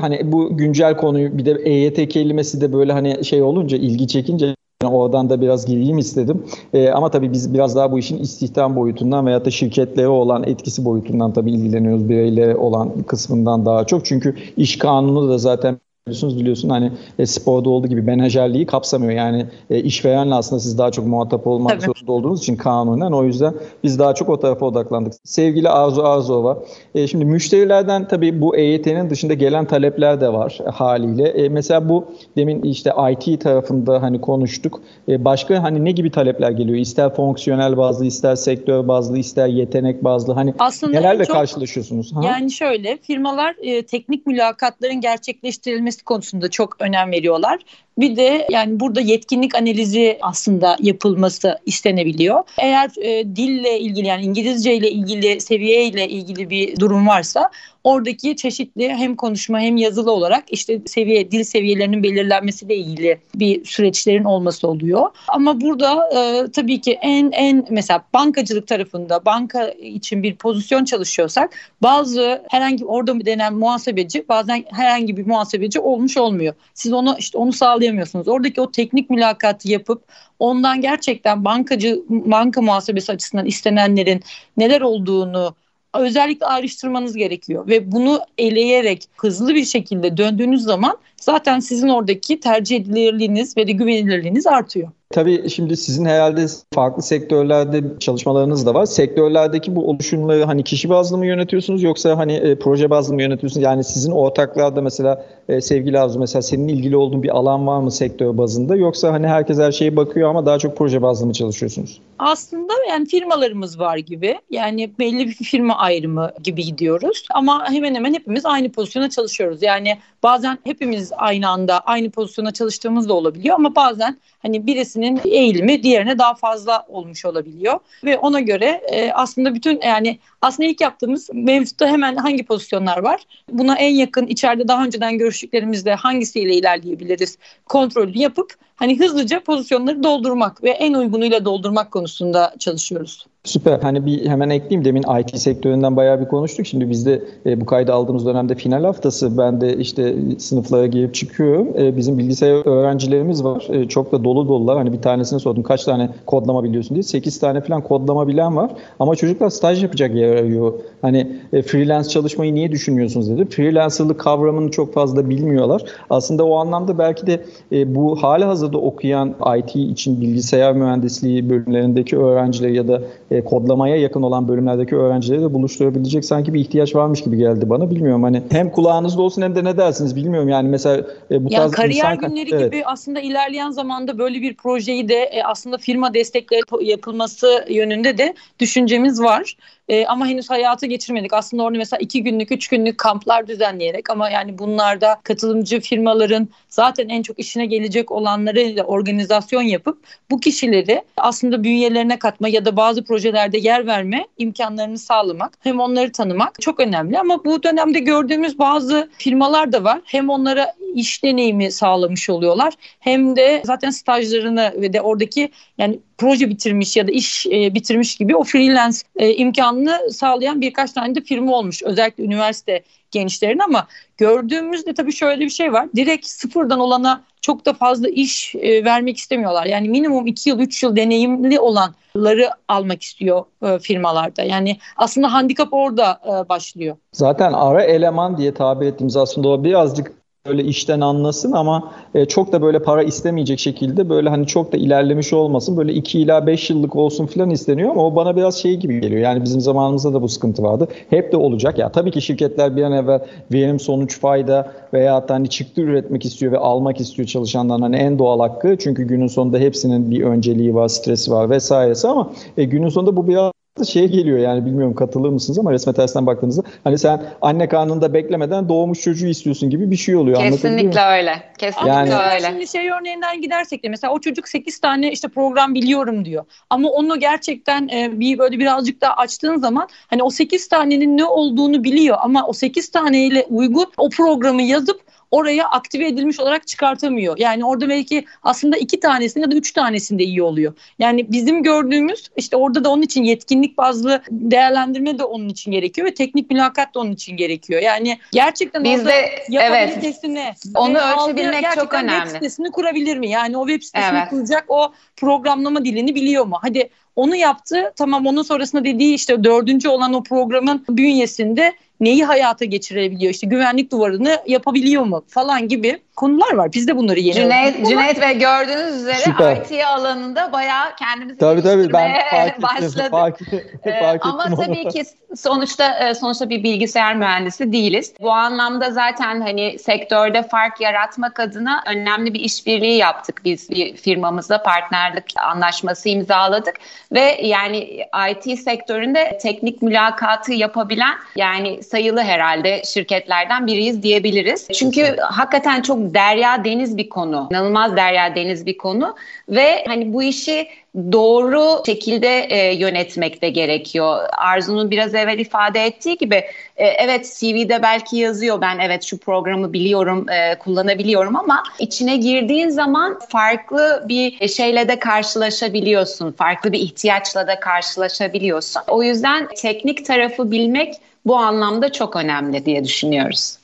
[0.00, 4.54] hani bu güncel konuyu bir de EYT kelimesi de böyle hani şey olunca ilgi çekince
[4.86, 6.44] Oradan da biraz gireyim istedim.
[6.72, 10.84] Ee, ama tabii biz biraz daha bu işin istihdam boyutundan veya da şirketlere olan etkisi
[10.84, 12.08] boyutundan tabii ilgileniyoruz.
[12.08, 14.04] Bireylere olan kısmından daha çok.
[14.04, 19.12] Çünkü iş kanunu da zaten biliyorsunuz biliyorsun hani e, sporda olduğu gibi menajerliği kapsamıyor.
[19.12, 21.84] Yani e, işverenle aslında siz daha çok muhatap olmak Tabii.
[21.84, 25.12] zorunda olduğunuz için kanunen o yüzden biz daha çok o tarafa odaklandık.
[25.24, 31.28] Sevgili Arzu Arzova, e, şimdi müşterilerden tabii bu EYT'nin dışında gelen talepler de var haliyle.
[31.28, 32.04] E, mesela bu
[32.36, 34.82] demin işte IT tarafında hani konuştuk.
[35.08, 36.78] E, başka hani ne gibi talepler geliyor?
[36.78, 42.12] İster fonksiyonel bazlı, ister sektör bazlı, ister yetenek bazlı hani aslında nelerle çok, karşılaşıyorsunuz?
[42.14, 42.20] Ha?
[42.24, 47.60] Yani şöyle firmalar e, teknik mülakatların gerçekleştirilmesi edilmesi konusunda çok önem veriyorlar.
[47.98, 52.42] Bir de yani burada yetkinlik analizi aslında yapılması istenebiliyor.
[52.58, 57.50] Eğer e, dille ilgili yani İngilizce ile ilgili seviye ile ilgili bir durum varsa
[57.84, 64.24] oradaki çeşitli hem konuşma hem yazılı olarak işte seviye dil seviyelerinin belirlenmesiyle ilgili bir süreçlerin
[64.24, 65.10] olması oluyor.
[65.28, 71.50] Ama burada e, tabii ki en en mesela bankacılık tarafında banka için bir pozisyon çalışıyorsak
[71.82, 76.54] bazı herhangi orada denen muhasebeci bazen herhangi bir muhasebeci olmuş olmuyor.
[76.74, 77.52] Siz onu işte onu
[77.82, 78.28] sağlayamıyorsunuz.
[78.28, 80.02] Oradaki o teknik mülakatı yapıp
[80.38, 84.22] ondan gerçekten bankacı banka muhasebesi açısından istenenlerin
[84.56, 85.54] neler olduğunu
[85.94, 92.76] özellikle ayrıştırmanız gerekiyor ve bunu eleyerek hızlı bir şekilde döndüğünüz zaman zaten sizin oradaki tercih
[92.76, 94.90] edilirliğiniz ve de güvenilirliğiniz artıyor.
[95.12, 98.86] Tabii şimdi sizin herhalde farklı sektörlerde çalışmalarınız da var.
[98.86, 103.64] Sektörlerdeki bu oluşumları hani kişi bazlı mı yönetiyorsunuz yoksa hani e, proje bazlı mı yönetiyorsunuz?
[103.64, 107.90] Yani sizin ortaklarda mesela e, sevgili Arzu mesela senin ilgili olduğun bir alan var mı
[107.90, 112.00] sektör bazında yoksa hani herkes her şeye bakıyor ama daha çok proje bazlı mı çalışıyorsunuz?
[112.18, 114.38] Aslında yani firmalarımız var gibi.
[114.50, 119.62] Yani belli bir firma ayrımı gibi gidiyoruz ama hemen hemen hepimiz aynı pozisyona çalışıyoruz.
[119.62, 124.66] Yani bazen hepimiz aynı anda aynı pozisyona çalıştığımız da olabiliyor ama bazen hani
[125.02, 130.68] birisinin eğilimi diğerine daha fazla olmuş olabiliyor ve ona göre e, aslında bütün yani aslında
[130.68, 133.20] ilk yaptığımız mevcutta hemen hangi pozisyonlar var?
[133.52, 140.64] Buna en yakın içeride daha önceden görüştüklerimizde hangisiyle ilerleyebiliriz kontrolünü yapıp hani hızlıca pozisyonları doldurmak
[140.64, 143.26] ve en uygunuyla doldurmak konusunda çalışıyoruz.
[143.44, 143.78] Süper.
[143.78, 144.84] Hani bir hemen ekleyeyim.
[144.84, 146.66] Demin IT sektöründen bayağı bir konuştuk.
[146.66, 149.38] Şimdi biz de e, bu kaydı aldığımız dönemde final haftası.
[149.38, 151.68] Ben de işte sınıflara girip çıkıyorum.
[151.78, 153.66] E, bizim bilgisayar öğrencilerimiz var.
[153.70, 154.78] E, çok da dolu dolular.
[154.78, 157.02] Hani bir tanesine sordum kaç tane kodlama biliyorsun diye.
[157.02, 158.70] 8 tane falan kodlama bilen var.
[158.98, 160.72] Ama çocuklar staj yapacak yer arıyor.
[161.02, 163.44] Hani e, freelance çalışmayı niye düşünüyorsunuz dedi.
[163.44, 165.82] Freelancerlık kavramını çok fazla bilmiyorlar.
[166.10, 172.18] Aslında o anlamda belki de e, bu hali hazırda okuyan IT için bilgisayar mühendisliği bölümlerindeki
[172.18, 173.02] öğrenciler ya da
[173.32, 177.90] e, kodlamaya yakın olan bölümlerdeki öğrencileri de buluşturabilecek sanki bir ihtiyaç varmış gibi geldi bana.
[177.90, 180.48] Bilmiyorum hani hem kulağınızda olsun hem de ne dersiniz bilmiyorum.
[180.48, 180.96] Yani mesela
[181.30, 182.28] e, bu yani tarz kariyer insan...
[182.28, 182.72] günleri evet.
[182.72, 188.34] gibi aslında ilerleyen zamanda böyle bir projeyi de e, aslında firma destekleri yapılması yönünde de
[188.60, 189.56] düşüncemiz var.
[189.88, 191.32] E, ama henüz hayata geçirmedik.
[191.32, 197.08] Aslında orada mesela iki günlük, üç günlük kamplar düzenleyerek ama yani bunlarda katılımcı firmaların zaten
[197.08, 199.98] en çok işine gelecek olanlarıyla organizasyon yapıp
[200.30, 206.12] bu kişileri aslında bünyelerine katma ya da bazı projelerde yer verme imkanlarını sağlamak hem onları
[206.12, 210.00] tanımak çok önemli ama bu dönemde gördüğümüz bazı firmalar da var.
[210.04, 216.48] Hem onlara iş deneyimi sağlamış oluyorlar hem de zaten stajlarını ve de oradaki yani proje
[216.48, 221.20] bitirmiş ya da iş e, bitirmiş gibi o freelance e, imkanını sağlayan birkaç tane de
[221.20, 221.82] firma olmuş.
[221.82, 225.88] Özellikle üniversite gençlerin ama gördüğümüzde tabii şöyle bir şey var.
[225.96, 229.66] Direkt sıfırdan olana çok da fazla iş e, vermek istemiyorlar.
[229.66, 234.42] Yani minimum 2 yıl 3 yıl deneyimli olanları almak istiyor e, firmalarda.
[234.42, 236.96] Yani aslında handikap orada e, başlıyor.
[237.12, 242.52] Zaten ara eleman diye tabir ettiğimiz aslında o birazcık böyle işten anlasın ama e, çok
[242.52, 245.76] da böyle para istemeyecek şekilde böyle hani çok da ilerlemiş olmasın.
[245.76, 249.20] Böyle 2 ila 5 yıllık olsun falan isteniyor ama o bana biraz şey gibi geliyor.
[249.20, 250.88] Yani bizim zamanımızda da bu sıkıntı vardı.
[251.10, 251.78] Hep de olacak.
[251.78, 253.20] Ya tabii ki şirketler bir an evvel
[253.52, 258.40] verim, sonuç, fayda veya hani çıktı üretmek istiyor ve almak istiyor çalışanların hani en doğal
[258.40, 258.76] hakkı.
[258.80, 263.28] Çünkü günün sonunda hepsinin bir önceliği var, stresi var vesairesi ama e, günün sonunda bu
[263.28, 263.52] biraz
[263.92, 268.68] şey geliyor yani bilmiyorum katılır mısınız ama resme tersten baktığınızda hani sen anne karnında beklemeden
[268.68, 270.40] doğmuş çocuğu istiyorsun gibi bir şey oluyor.
[270.40, 271.42] Kesinlikle öyle.
[271.58, 272.46] Kesinlikle yani, öyle.
[272.46, 276.44] Şimdi şey örneğinden gidersek de mesela o çocuk 8 tane işte program biliyorum diyor.
[276.70, 281.24] Ama onu gerçekten e, bir böyle birazcık daha açtığın zaman hani o 8 tanenin ne
[281.24, 285.00] olduğunu biliyor ama o 8 taneyle uygun o programı yazıp
[285.32, 287.38] oraya aktive edilmiş olarak çıkartamıyor.
[287.38, 290.72] Yani orada belki aslında iki tanesinde ya da üç tanesinde iyi oluyor.
[290.98, 296.06] Yani bizim gördüğümüz işte orada da onun için yetkinlik bazlı değerlendirme de onun için gerekiyor
[296.06, 297.82] ve teknik mülakat da onun için gerekiyor.
[297.82, 302.22] Yani gerçekten Biz orada de, yapabilitesini evet, onu ölçebilmek çok önemli.
[302.22, 303.30] Web sitesini kurabilir mi?
[303.30, 304.28] Yani o web sitesini evet.
[304.30, 306.58] kuracak o programlama dilini biliyor mu?
[306.62, 307.92] Hadi onu yaptı.
[307.96, 313.32] Tamam onun sonrasında dediği işte dördüncü olan o programın bünyesinde neyi hayata geçirebiliyor?
[313.32, 316.72] İşte güvenlik duvarını yapabiliyor mu falan gibi konular var.
[316.72, 319.56] Biz de bunları yeni Cüneyt, Cüneyt ve gördüğünüz üzere Süper.
[319.56, 323.10] IT alanında bayağı kendimizi tabii, tabii, ben fark başladık.
[323.10, 323.40] Fark,
[323.84, 325.04] ee, fark ama tabii ki
[325.36, 328.14] sonuçta e, sonuçta bir bilgisayar mühendisi değiliz.
[328.20, 333.40] Bu anlamda zaten hani sektörde fark yaratmak adına önemli bir işbirliği yaptık.
[333.44, 336.74] Biz bir firmamızla partnerlik anlaşması imzaladık
[337.12, 344.68] ve yani IT sektöründe teknik mülakatı yapabilen yani sayılı herhalde şirketlerden biriyiz diyebiliriz.
[344.74, 347.48] Çünkü hakikaten çok derya deniz bir konu.
[347.50, 349.16] İnanılmaz derya deniz bir konu
[349.48, 354.28] ve hani bu işi doğru şekilde e, yönetmek de gerekiyor.
[354.32, 356.34] Arzu'nun biraz evvel ifade ettiği gibi
[356.76, 362.68] e, evet CV'de belki yazıyor ben evet şu programı biliyorum, e, kullanabiliyorum ama içine girdiğin
[362.68, 366.32] zaman farklı bir şeyle de karşılaşabiliyorsun.
[366.32, 368.82] Farklı bir ihtiyaçla da karşılaşabiliyorsun.
[368.88, 370.94] O yüzden teknik tarafı bilmek
[371.26, 373.58] bu anlamda çok önemli diye düşünüyoruz.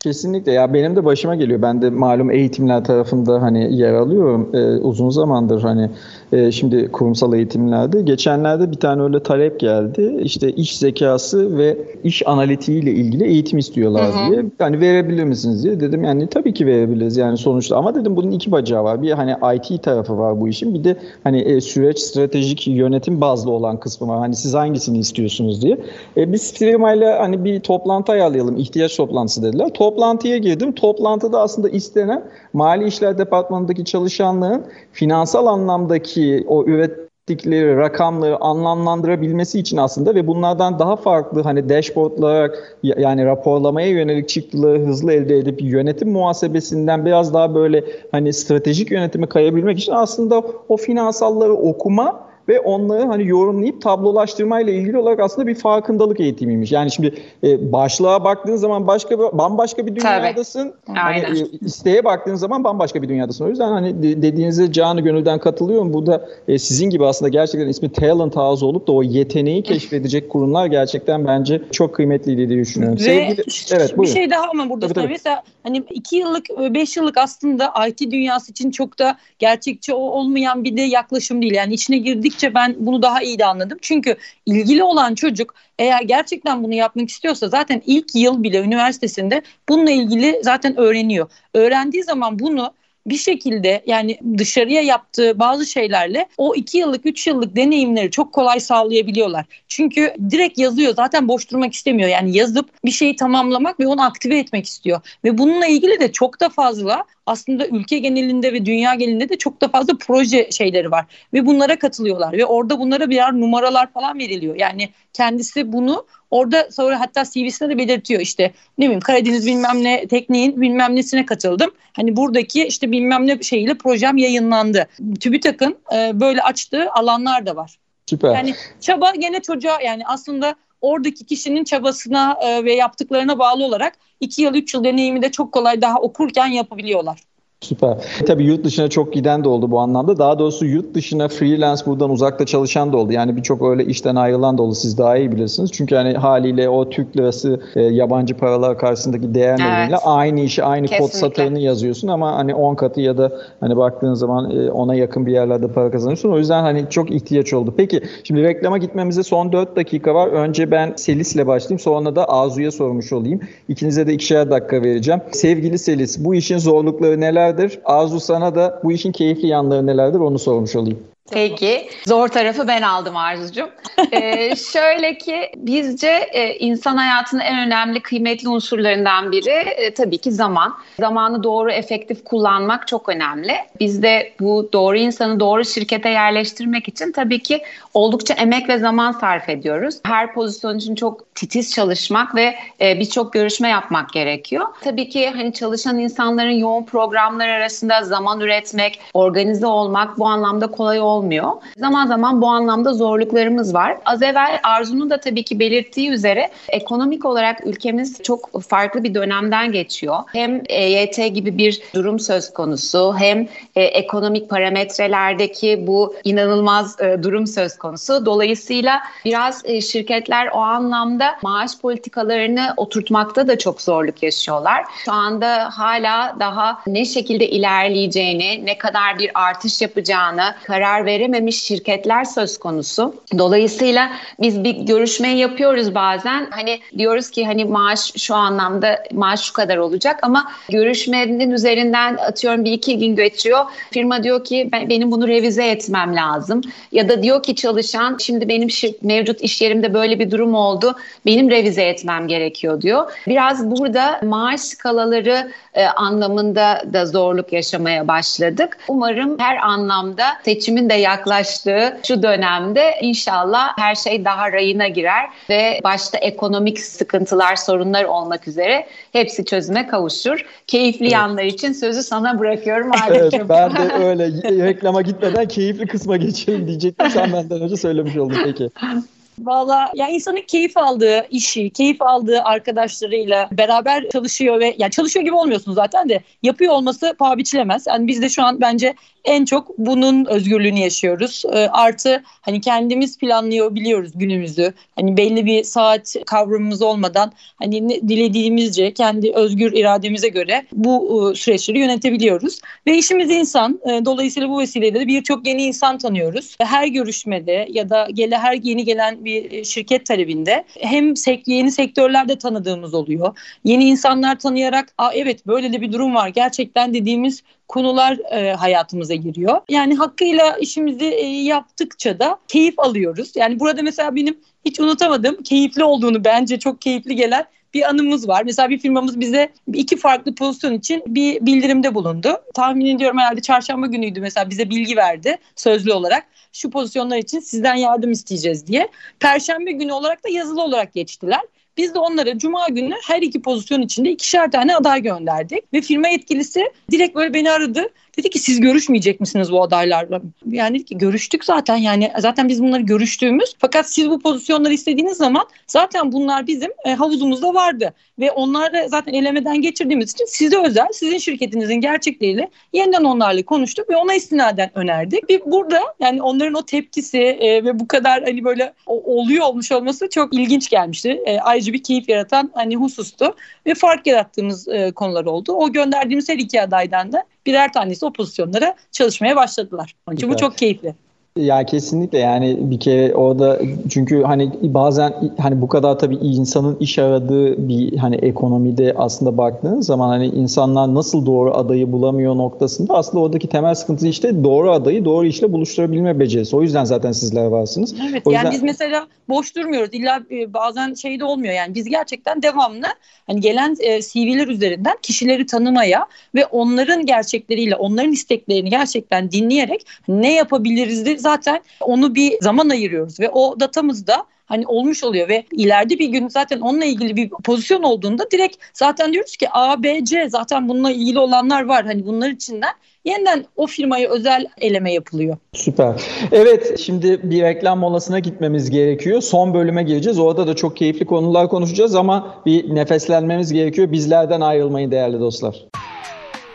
[0.00, 1.62] Kesinlikle ya benim de başıma geliyor.
[1.62, 4.50] Ben de malum eğitimler tarafında hani yer alıyorum.
[4.54, 5.90] Ee, uzun zamandır hani
[6.32, 8.02] e, şimdi kurumsal eğitimlerde.
[8.02, 10.16] Geçenlerde bir tane öyle talep geldi.
[10.22, 14.30] İşte iş zekası ve iş analitiği ile ilgili eğitim istiyorlar hı hı.
[14.30, 14.44] diye.
[14.58, 15.80] Hani verebilir misiniz diye.
[15.80, 17.76] Dedim yani tabii ki verebiliriz yani sonuçta.
[17.76, 19.02] Ama dedim bunun iki bacağı var.
[19.02, 20.74] Bir hani IT tarafı var bu işin.
[20.74, 24.18] Bir de hani e, süreç stratejik yönetim bazlı olan kısmı var.
[24.18, 25.78] Hani siz hangisini istiyorsunuz diye.
[26.16, 28.56] E, biz firmayla hani bir toplantı ayarlayalım.
[28.56, 29.68] ihtiyaç toplantısı dediler.
[29.74, 30.72] Toplantıya girdim.
[30.72, 40.14] Toplantıda aslında istenen Mali İşler Departmanı'ndaki çalışanlığın finansal anlamdaki o ürettikleri rakamları anlamlandırabilmesi için aslında
[40.14, 42.50] ve bunlardan daha farklı hani dashboardlar
[42.82, 49.26] yani raporlamaya yönelik çıktıları hızlı elde edip yönetim muhasebesinden biraz daha böyle hani stratejik yönetimi
[49.26, 55.54] kayabilmek için aslında o finansalları okuma ve onları hani yorumlayıp tablolaştırmayla ilgili olarak aslında bir
[55.54, 56.72] farkındalık eğitimiymiş.
[56.72, 60.74] Yani şimdi e, başlığa baktığın zaman başka bir, bambaşka bir dünyadasın.
[60.86, 60.98] Tabii.
[60.98, 63.44] Hani, e, isteğe baktığın zaman bambaşka bir dünyadasın.
[63.44, 65.92] O yüzden hani dediğinize canı gönülden katılıyorum.
[65.92, 70.66] Burada e, sizin gibi aslında gerçekten ismi Talent House olup da o yeteneği keşfedecek kurumlar
[70.66, 72.98] gerçekten bence çok kıymetliydi diye düşünüyorum.
[72.98, 75.12] Ve Sevgili, evet, bir şey daha ama burada tabii, tabii.
[75.12, 80.76] mesela hani iki yıllık, beş yıllık aslında IT dünyası için çok da gerçekçi olmayan bir
[80.76, 81.54] de yaklaşım değil.
[81.54, 83.78] Yani içine girdik gittikçe ben bunu daha iyi de anladım.
[83.82, 84.16] Çünkü
[84.46, 90.40] ilgili olan çocuk eğer gerçekten bunu yapmak istiyorsa zaten ilk yıl bile üniversitesinde bununla ilgili
[90.42, 91.30] zaten öğreniyor.
[91.54, 92.74] Öğrendiği zaman bunu
[93.06, 98.60] bir şekilde yani dışarıya yaptığı bazı şeylerle o iki yıllık, üç yıllık deneyimleri çok kolay
[98.60, 99.44] sağlayabiliyorlar.
[99.68, 102.08] Çünkü direkt yazıyor zaten boş durmak istemiyor.
[102.08, 105.00] Yani yazıp bir şeyi tamamlamak ve onu aktive etmek istiyor.
[105.24, 109.60] Ve bununla ilgili de çok da fazla aslında ülke genelinde ve dünya genelinde de çok
[109.60, 111.04] da fazla proje şeyleri var.
[111.32, 114.56] Ve bunlara katılıyorlar ve orada bunlara birer numaralar falan veriliyor.
[114.56, 120.06] Yani kendisi bunu Orada sonra hatta CV'sinde de belirtiyor işte ne bileyim Karadeniz bilmem ne
[120.08, 121.70] tekniğin bilmem nesine katıldım.
[121.92, 124.88] Hani buradaki işte bilmem ne şeyiyle projem yayınlandı.
[125.20, 127.78] TÜBİTAK'ın e, böyle açtığı alanlar da var.
[128.06, 128.34] Süper.
[128.34, 134.42] Yani çaba gene çocuğa yani aslında oradaki kişinin çabasına e, ve yaptıklarına bağlı olarak 2
[134.42, 137.20] yıl 3 yıl deneyimi de çok kolay daha okurken yapabiliyorlar.
[137.62, 137.96] Süper.
[138.26, 140.18] Tabii yurt dışına çok giden de oldu bu anlamda.
[140.18, 143.12] Daha doğrusu yurt dışına freelance buradan uzakta çalışan da oldu.
[143.12, 144.74] Yani birçok öyle işten ayrılan da oldu.
[144.74, 145.72] Siz daha iyi bilirsiniz.
[145.72, 149.98] Çünkü hani haliyle o Türk lirası e, yabancı paralar karşısındaki değer evet.
[150.04, 151.12] aynı işi aynı Kesinlikle.
[151.12, 155.26] kod satırını yazıyorsun ama hani 10 katı ya da hani baktığın zaman e, ona yakın
[155.26, 156.32] bir yerlerde para kazanıyorsun.
[156.32, 157.74] O yüzden hani çok ihtiyaç oldu.
[157.76, 160.28] Peki şimdi reklama gitmemize son 4 dakika var.
[160.28, 161.78] Önce ben Selis'le başlayayım.
[161.78, 163.40] Sonra da Azu'ya sormuş olayım.
[163.68, 165.20] İkinize de ikişer dakika vereceğim.
[165.30, 167.51] Sevgili Selis bu işin zorlukları neler?
[167.52, 167.80] Nelerdir?
[167.84, 170.98] Arzu sana da bu işin keyifli yanları nelerdir onu sormuş olayım.
[171.30, 171.88] Peki.
[172.06, 173.70] Zor tarafı ben aldım Arzucuğum.
[174.12, 180.32] ee, şöyle ki bizce e, insan hayatının en önemli kıymetli unsurlarından biri e, tabii ki
[180.32, 180.74] zaman.
[181.00, 183.52] Zamanı doğru efektif kullanmak çok önemli.
[183.80, 187.62] Biz de bu doğru insanı doğru şirkete yerleştirmek için tabii ki
[187.94, 189.94] oldukça emek ve zaman sarf ediyoruz.
[190.04, 194.66] Her pozisyon için çok titiz çalışmak ve e, birçok görüşme yapmak gerekiyor.
[194.84, 201.00] Tabii ki hani çalışan insanların yoğun programlar arasında zaman üretmek, organize olmak bu anlamda kolay
[201.00, 201.52] olmuyor olmuyor.
[201.76, 203.96] Zaman zaman bu anlamda zorluklarımız var.
[204.04, 209.72] Az evvel Arzu'nun da tabii ki belirttiği üzere ekonomik olarak ülkemiz çok farklı bir dönemden
[209.72, 210.16] geçiyor.
[210.32, 217.46] Hem EYT gibi bir durum söz konusu hem e, ekonomik parametrelerdeki bu inanılmaz e, durum
[217.46, 218.26] söz konusu.
[218.26, 224.84] Dolayısıyla biraz e, şirketler o anlamda maaş politikalarını oturtmakta da çok zorluk yaşıyorlar.
[225.04, 232.24] Şu anda hala daha ne şekilde ilerleyeceğini, ne kadar bir artış yapacağını karar verememiş şirketler
[232.24, 233.14] söz konusu.
[233.38, 234.10] Dolayısıyla
[234.40, 236.46] biz bir görüşmeyi yapıyoruz bazen.
[236.50, 242.64] Hani diyoruz ki hani maaş şu anlamda maaş şu kadar olacak ama görüşmenin üzerinden atıyorum
[242.64, 243.64] bir iki gün geçiyor.
[243.90, 246.60] Firma diyor ki ben, benim bunu revize etmem lazım.
[246.92, 250.96] Ya da diyor ki çalışan şimdi benim şir- mevcut iş yerimde böyle bir durum oldu.
[251.26, 253.12] Benim revize etmem gerekiyor diyor.
[253.26, 258.78] Biraz burada maaş skalaları e, anlamında da zorluk yaşamaya başladık.
[258.88, 265.80] Umarım her anlamda seçimin de yaklaştığı şu dönemde inşallah her şey daha rayına girer ve
[265.84, 270.46] başta ekonomik sıkıntılar, sorunlar olmak üzere hepsi çözüme kavuşur.
[270.66, 271.12] Keyifli evet.
[271.12, 274.26] yanlar için sözü sana bırakıyorum Evet, ben de öyle
[274.64, 277.10] reklama gitmeden keyifli kısma geçelim diyecektim.
[277.10, 278.70] Sen benden önce söylemiş oldun peki.
[279.42, 285.34] Valla ya insanın keyif aldığı işi, keyif aldığı arkadaşlarıyla beraber çalışıyor ve yani çalışıyor gibi
[285.34, 287.86] olmuyorsun zaten de yapıyor olması paha biçilemez.
[287.86, 291.42] Yani biz de şu an bence en çok bunun özgürlüğünü yaşıyoruz.
[291.52, 294.72] E, artı hani kendimiz planlıyor biliyoruz günümüzü.
[294.96, 301.34] Hani belli bir saat kavramımız olmadan hani ne, dilediğimizce kendi özgür irademize göre bu e,
[301.34, 302.60] süreçleri yönetebiliyoruz.
[302.86, 303.80] Ve işimiz insan.
[303.84, 306.56] E, dolayısıyla bu vesileyle de birçok yeni insan tanıyoruz.
[306.60, 311.72] Her görüşmede ya da gele her yeni gelen bir e, şirket talebinde hem sek yeni
[311.72, 313.38] sektörlerde tanıdığımız oluyor.
[313.64, 319.14] Yeni insanlar tanıyarak Aa, evet böyle de bir durum var gerçekten dediğimiz konular e, hayatımıza
[319.14, 319.60] giriyor.
[319.68, 323.32] Yani hakkıyla işimizi e, yaptıkça da keyif alıyoruz.
[323.36, 328.42] Yani burada mesela benim hiç unutamadığım keyifli olduğunu bence çok keyifli gelen bir anımız var.
[328.44, 332.42] Mesela bir firmamız bize iki farklı pozisyon için bir bildirimde bulundu.
[332.54, 336.26] Tahmin ediyorum herhalde çarşamba günüydü mesela bize bilgi verdi sözlü olarak.
[336.52, 338.88] Şu pozisyonlar için sizden yardım isteyeceğiz diye.
[339.20, 341.40] Perşembe günü olarak da yazılı olarak geçtiler.
[341.76, 345.72] Biz de onlara cuma günü her iki pozisyon içinde ikişer tane aday gönderdik.
[345.72, 347.88] Ve firma yetkilisi direkt böyle beni aradı.
[348.18, 350.20] Dedi ki siz görüşmeyecek misiniz bu adaylarla?
[350.46, 355.16] Yani dedi ki görüştük zaten yani zaten biz bunları görüştüğümüz fakat siz bu pozisyonları istediğiniz
[355.16, 360.88] zaman zaten bunlar bizim e, havuzumuzda vardı ve onları zaten elemeden geçirdiğimiz için size özel
[360.92, 365.28] sizin şirketinizin gerçekleriyle yeniden onlarla konuştuk ve ona istinaden önerdik.
[365.28, 369.72] Bir burada yani onların o tepkisi e, ve bu kadar hani böyle o, oluyor olmuş
[369.72, 371.22] olması çok ilginç gelmişti.
[371.26, 373.34] E, ayrıca bir keyif yaratan hani husustu
[373.66, 375.52] ve fark yarattığımız e, konular oldu.
[375.52, 379.94] O gönderdiğimiz her iki adaydan da birer tanesi o pozisyonlara çalışmaya başladılar.
[380.06, 380.94] Onun için bu çok keyifli.
[381.36, 386.98] Ya kesinlikle yani bir kere orada çünkü hani bazen hani bu kadar tabii insanın iş
[386.98, 393.24] aradığı bir hani ekonomide aslında baktığınız zaman hani insanlar nasıl doğru adayı bulamıyor noktasında aslında
[393.24, 396.56] oradaki temel sıkıntı işte doğru adayı doğru işle buluşturabilme becerisi.
[396.56, 397.94] O yüzden zaten sizler varsınız.
[398.10, 398.44] Evet o yüzden...
[398.44, 399.90] yani biz mesela boş durmuyoruz.
[399.94, 402.86] İlla e, bazen şey de olmuyor yani biz gerçekten devamlı
[403.26, 410.34] hani gelen e, CV'ler üzerinden kişileri tanımaya ve onların gerçekleriyle onların isteklerini gerçekten dinleyerek ne
[410.34, 416.08] yapabiliriz zaten onu bir zaman ayırıyoruz ve o datamızda hani olmuş oluyor ve ileride bir
[416.08, 420.68] gün zaten onunla ilgili bir pozisyon olduğunda direkt zaten diyoruz ki A, B, C zaten
[420.68, 421.84] bununla ilgili olanlar var.
[421.84, 422.72] Hani bunlar içinden
[423.04, 425.36] yeniden o firmaya özel eleme yapılıyor.
[425.52, 426.02] Süper.
[426.32, 429.20] Evet şimdi bir reklam molasına gitmemiz gerekiyor.
[429.20, 430.18] Son bölüme gireceğiz.
[430.18, 433.92] Orada da çok keyifli konular konuşacağız ama bir nefeslenmemiz gerekiyor.
[433.92, 435.56] Bizlerden ayrılmayın değerli dostlar.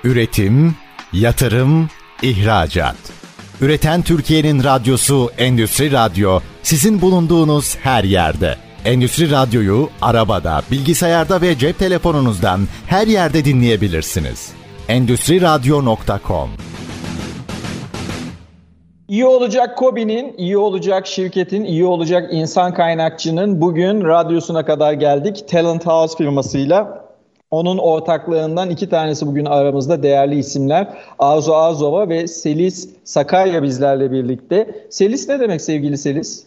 [0.04, 0.76] Üretim,
[1.14, 1.90] yatırım,
[2.22, 3.27] ihracat.
[3.62, 8.56] Üreten Türkiye'nin radyosu Endüstri Radyo sizin bulunduğunuz her yerde.
[8.86, 14.52] Endüstri Radyo'yu arabada, bilgisayarda ve cep telefonunuzdan her yerde dinleyebilirsiniz.
[14.88, 16.50] Endüstri Radyo.com
[19.08, 25.48] İyi olacak Kobi'nin, iyi olacak şirketin, iyi olacak insan kaynakçının bugün radyosuna kadar geldik.
[25.48, 27.07] Talent House firmasıyla
[27.52, 30.88] onun ortaklığından iki tanesi bugün aramızda değerli isimler.
[31.20, 34.88] Arzu Arzova ve Selis Sakarya bizlerle birlikte.
[34.90, 36.28] Selis ne demek sevgili Selis?
[36.28, 36.46] Selis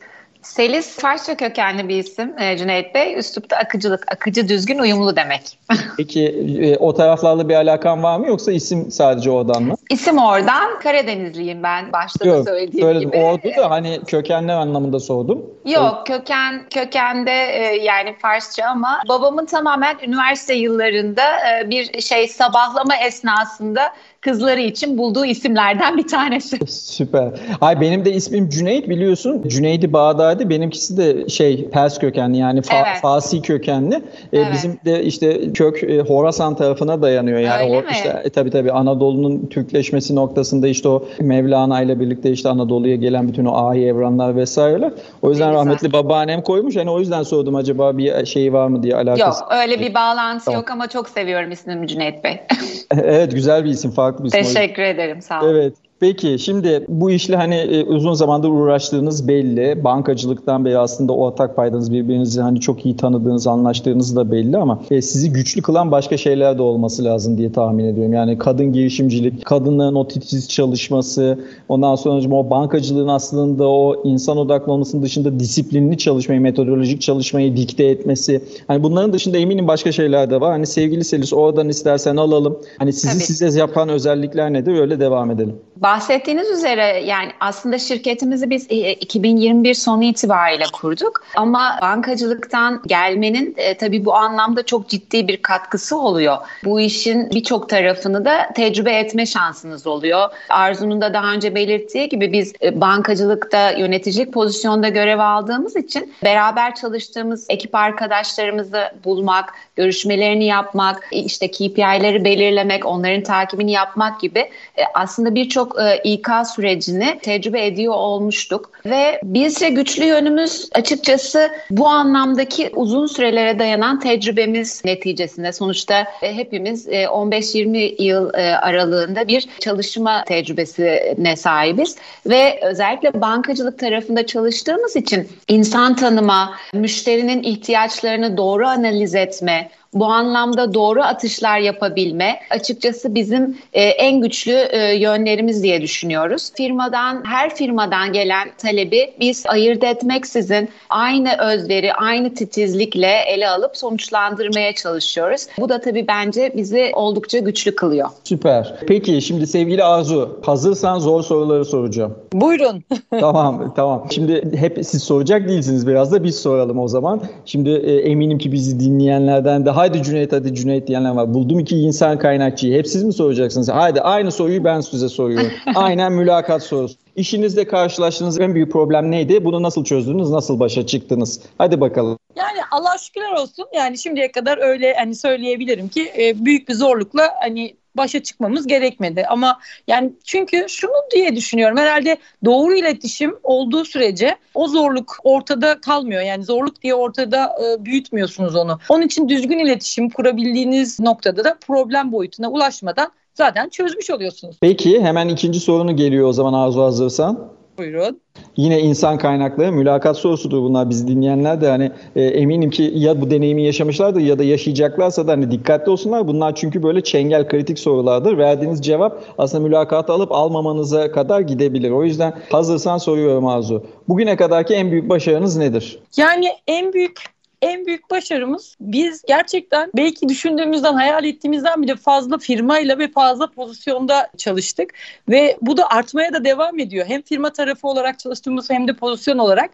[1.00, 3.18] Farsça kökenli bir isim e, Cüneyt Bey.
[3.18, 5.58] Üslupta akıcılık, akıcı, düzgün, uyumlu demek.
[5.96, 6.26] Peki
[6.62, 9.74] e, o taraflarla bir alakan var mı yoksa isim sadece oradan mı?
[9.90, 10.78] İsim oradan.
[10.82, 13.10] Karadenizliyim ben başta Yok, da söylediğim söyledim.
[13.10, 13.22] gibi.
[13.22, 15.46] Ordu da hani kökenler anlamında sordum.
[15.66, 21.22] Yok köken kökende e, yani Farsça ama babamın tamamen üniversite yıllarında
[21.70, 26.58] bir şey sabahlama esnasında kızları için bulduğu isimlerden bir tanesi.
[26.68, 27.28] Süper.
[27.60, 29.42] Ay benim de ismim Cüneyt biliyorsun.
[29.48, 30.50] Cüneydi Bağdadi.
[30.50, 33.00] Benimkisi de şey Pers kökenli yani fa- evet.
[33.02, 33.94] Fasi kökenli.
[33.94, 34.48] Ee, evet.
[34.52, 37.38] Bizim de işte kök e, Horasan tarafına dayanıyor.
[37.38, 37.88] Yani Öyle o mi?
[37.92, 43.28] işte e, tabii tabii Anadolu'nun Türkleşmesi noktasında işte o Mevlana ile birlikte işte Anadolu'ya gelen
[43.28, 44.92] bütün o ahi evranlar vesaireler.
[45.22, 46.76] O yüzden rahmetli babaannem koymuş.
[46.76, 49.42] Hani o yüzden sordum acaba bir şey var mı diye alakası.
[49.42, 50.60] Yok öyle bir bağlantı tamam.
[50.60, 52.40] yok ama çok seviyorum ismimi Cüneyt Bey.
[52.94, 53.90] evet güzel bir isim.
[53.90, 54.42] Farklı bir isim.
[54.42, 55.54] Teşekkür ederim sağ olun.
[55.54, 55.74] Evet.
[56.00, 59.84] Peki şimdi bu işle hani e, uzun zamandır uğraştığınız belli.
[59.84, 65.02] Bankacılıktan beri aslında ortak paydanız birbirinizi hani çok iyi tanıdığınız, anlaştığınız da belli ama e,
[65.02, 68.12] sizi güçlü kılan başka şeyler de olması lazım diye tahmin ediyorum.
[68.12, 71.38] Yani kadın girişimcilik, kadınların o titiz çalışması,
[71.68, 77.84] ondan sonra o bankacılığın aslında o insan odaklı olmasının dışında disiplinli çalışmayı, metodolojik çalışmayı dikte
[77.84, 78.44] etmesi.
[78.66, 80.50] Hani bunların dışında eminim başka şeyler de var.
[80.50, 82.58] Hani sevgili Selis oradan istersen alalım.
[82.78, 83.22] Hani sizi Tabii.
[83.22, 84.80] size yapan özellikler nedir?
[84.80, 85.56] Öyle devam edelim.
[85.90, 93.76] Bahsettiğiniz üzere yani aslında şirketimizi biz 2021 e, sonu itibariyle kurduk ama bankacılıktan gelmenin e,
[93.76, 96.36] tabii bu anlamda çok ciddi bir katkısı oluyor.
[96.64, 100.28] Bu işin birçok tarafını da tecrübe etme şansınız oluyor.
[100.48, 106.74] Arzu'nun da daha önce belirttiği gibi biz e, bankacılıkta yöneticilik pozisyonda görev aldığımız için beraber
[106.74, 114.38] çalıştığımız ekip arkadaşlarımızı bulmak, görüşmelerini yapmak, işte KPI'leri belirlemek, onların takibini yapmak gibi
[114.76, 118.70] e, aslında birçok e, İK sürecini tecrübe ediyor olmuştuk.
[118.86, 125.52] Ve bizce güçlü yönümüz açıkçası bu anlamdaki uzun sürelere dayanan tecrübemiz neticesinde.
[125.52, 131.96] Sonuçta e, hepimiz 15-20 e, yıl aralığında bir çalışma tecrübesine sahibiz.
[132.26, 140.74] Ve özellikle bankacılık tarafında çalıştığımız için insan tanıma, müşterinin ihtiyaçlarını doğru analiz etme, bu anlamda
[140.74, 146.52] doğru atışlar yapabilme açıkçası bizim e, en güçlü e, yönlerimiz diye düşünüyoruz.
[146.54, 154.74] Firmadan her firmadan gelen talebi biz ayırt etmeksizin aynı özveri, aynı titizlikle ele alıp sonuçlandırmaya
[154.74, 155.46] çalışıyoruz.
[155.58, 158.08] Bu da tabii bence bizi oldukça güçlü kılıyor.
[158.24, 158.74] Süper.
[158.88, 162.14] Peki şimdi sevgili Arzu, hazırsan zor soruları soracağım.
[162.32, 162.84] Buyurun.
[163.20, 164.06] tamam, tamam.
[164.10, 165.86] Şimdi hep siz soracak değilsiniz.
[165.86, 167.20] Biraz da biz soralım o zaman.
[167.44, 171.34] Şimdi e, eminim ki bizi dinleyenlerden daha haydi Cüneyt hadi Cüneyt diyenler var.
[171.34, 172.78] Buldum iki insan kaynakçıyı.
[172.78, 173.68] Hep siz mi soracaksınız?
[173.68, 175.52] Haydi aynı soruyu ben size soruyorum.
[175.74, 176.96] Aynen mülakat sorusu.
[177.16, 179.44] İşinizde karşılaştığınız en büyük problem neydi?
[179.44, 180.30] Bunu nasıl çözdünüz?
[180.30, 181.40] Nasıl başa çıktınız?
[181.58, 182.18] Hadi bakalım.
[182.36, 183.66] Yani Allah şükürler olsun.
[183.74, 189.26] Yani şimdiye kadar öyle hani söyleyebilirim ki e, büyük bir zorlukla hani başa çıkmamız gerekmedi.
[189.28, 196.22] Ama yani çünkü şunu diye düşünüyorum herhalde doğru iletişim olduğu sürece o zorluk ortada kalmıyor.
[196.22, 198.78] Yani zorluk diye ortada e, büyütmüyorsunuz onu.
[198.88, 204.56] Onun için düzgün iletişim kurabildiğiniz noktada da problem boyutuna ulaşmadan zaten çözmüş oluyorsunuz.
[204.60, 207.59] Peki hemen ikinci sorunu geliyor o zaman Arzu hazırsan.
[207.80, 208.20] Buyurun.
[208.56, 213.30] Yine insan kaynakları mülakat sorusudur bunlar bizi dinleyenler de hani e, eminim ki ya bu
[213.30, 216.28] deneyimi yaşamışlardır ya da yaşayacaklarsa da hani dikkatli olsunlar.
[216.28, 218.38] Bunlar çünkü böyle çengel kritik sorulardır.
[218.38, 221.90] Verdiğiniz cevap aslında mülakatı alıp almamanıza kadar gidebilir.
[221.90, 223.84] O yüzden hazırsan soruyorum Arzu.
[224.08, 225.98] Bugüne kadarki en büyük başarınız nedir?
[226.16, 227.20] Yani en büyük
[227.62, 234.30] en büyük başarımız biz gerçekten belki düşündüğümüzden, hayal ettiğimizden bile fazla firmayla ve fazla pozisyonda
[234.36, 234.94] çalıştık.
[235.28, 237.06] Ve bu da artmaya da devam ediyor.
[237.06, 239.70] Hem firma tarafı olarak çalıştığımız hem de pozisyon olarak.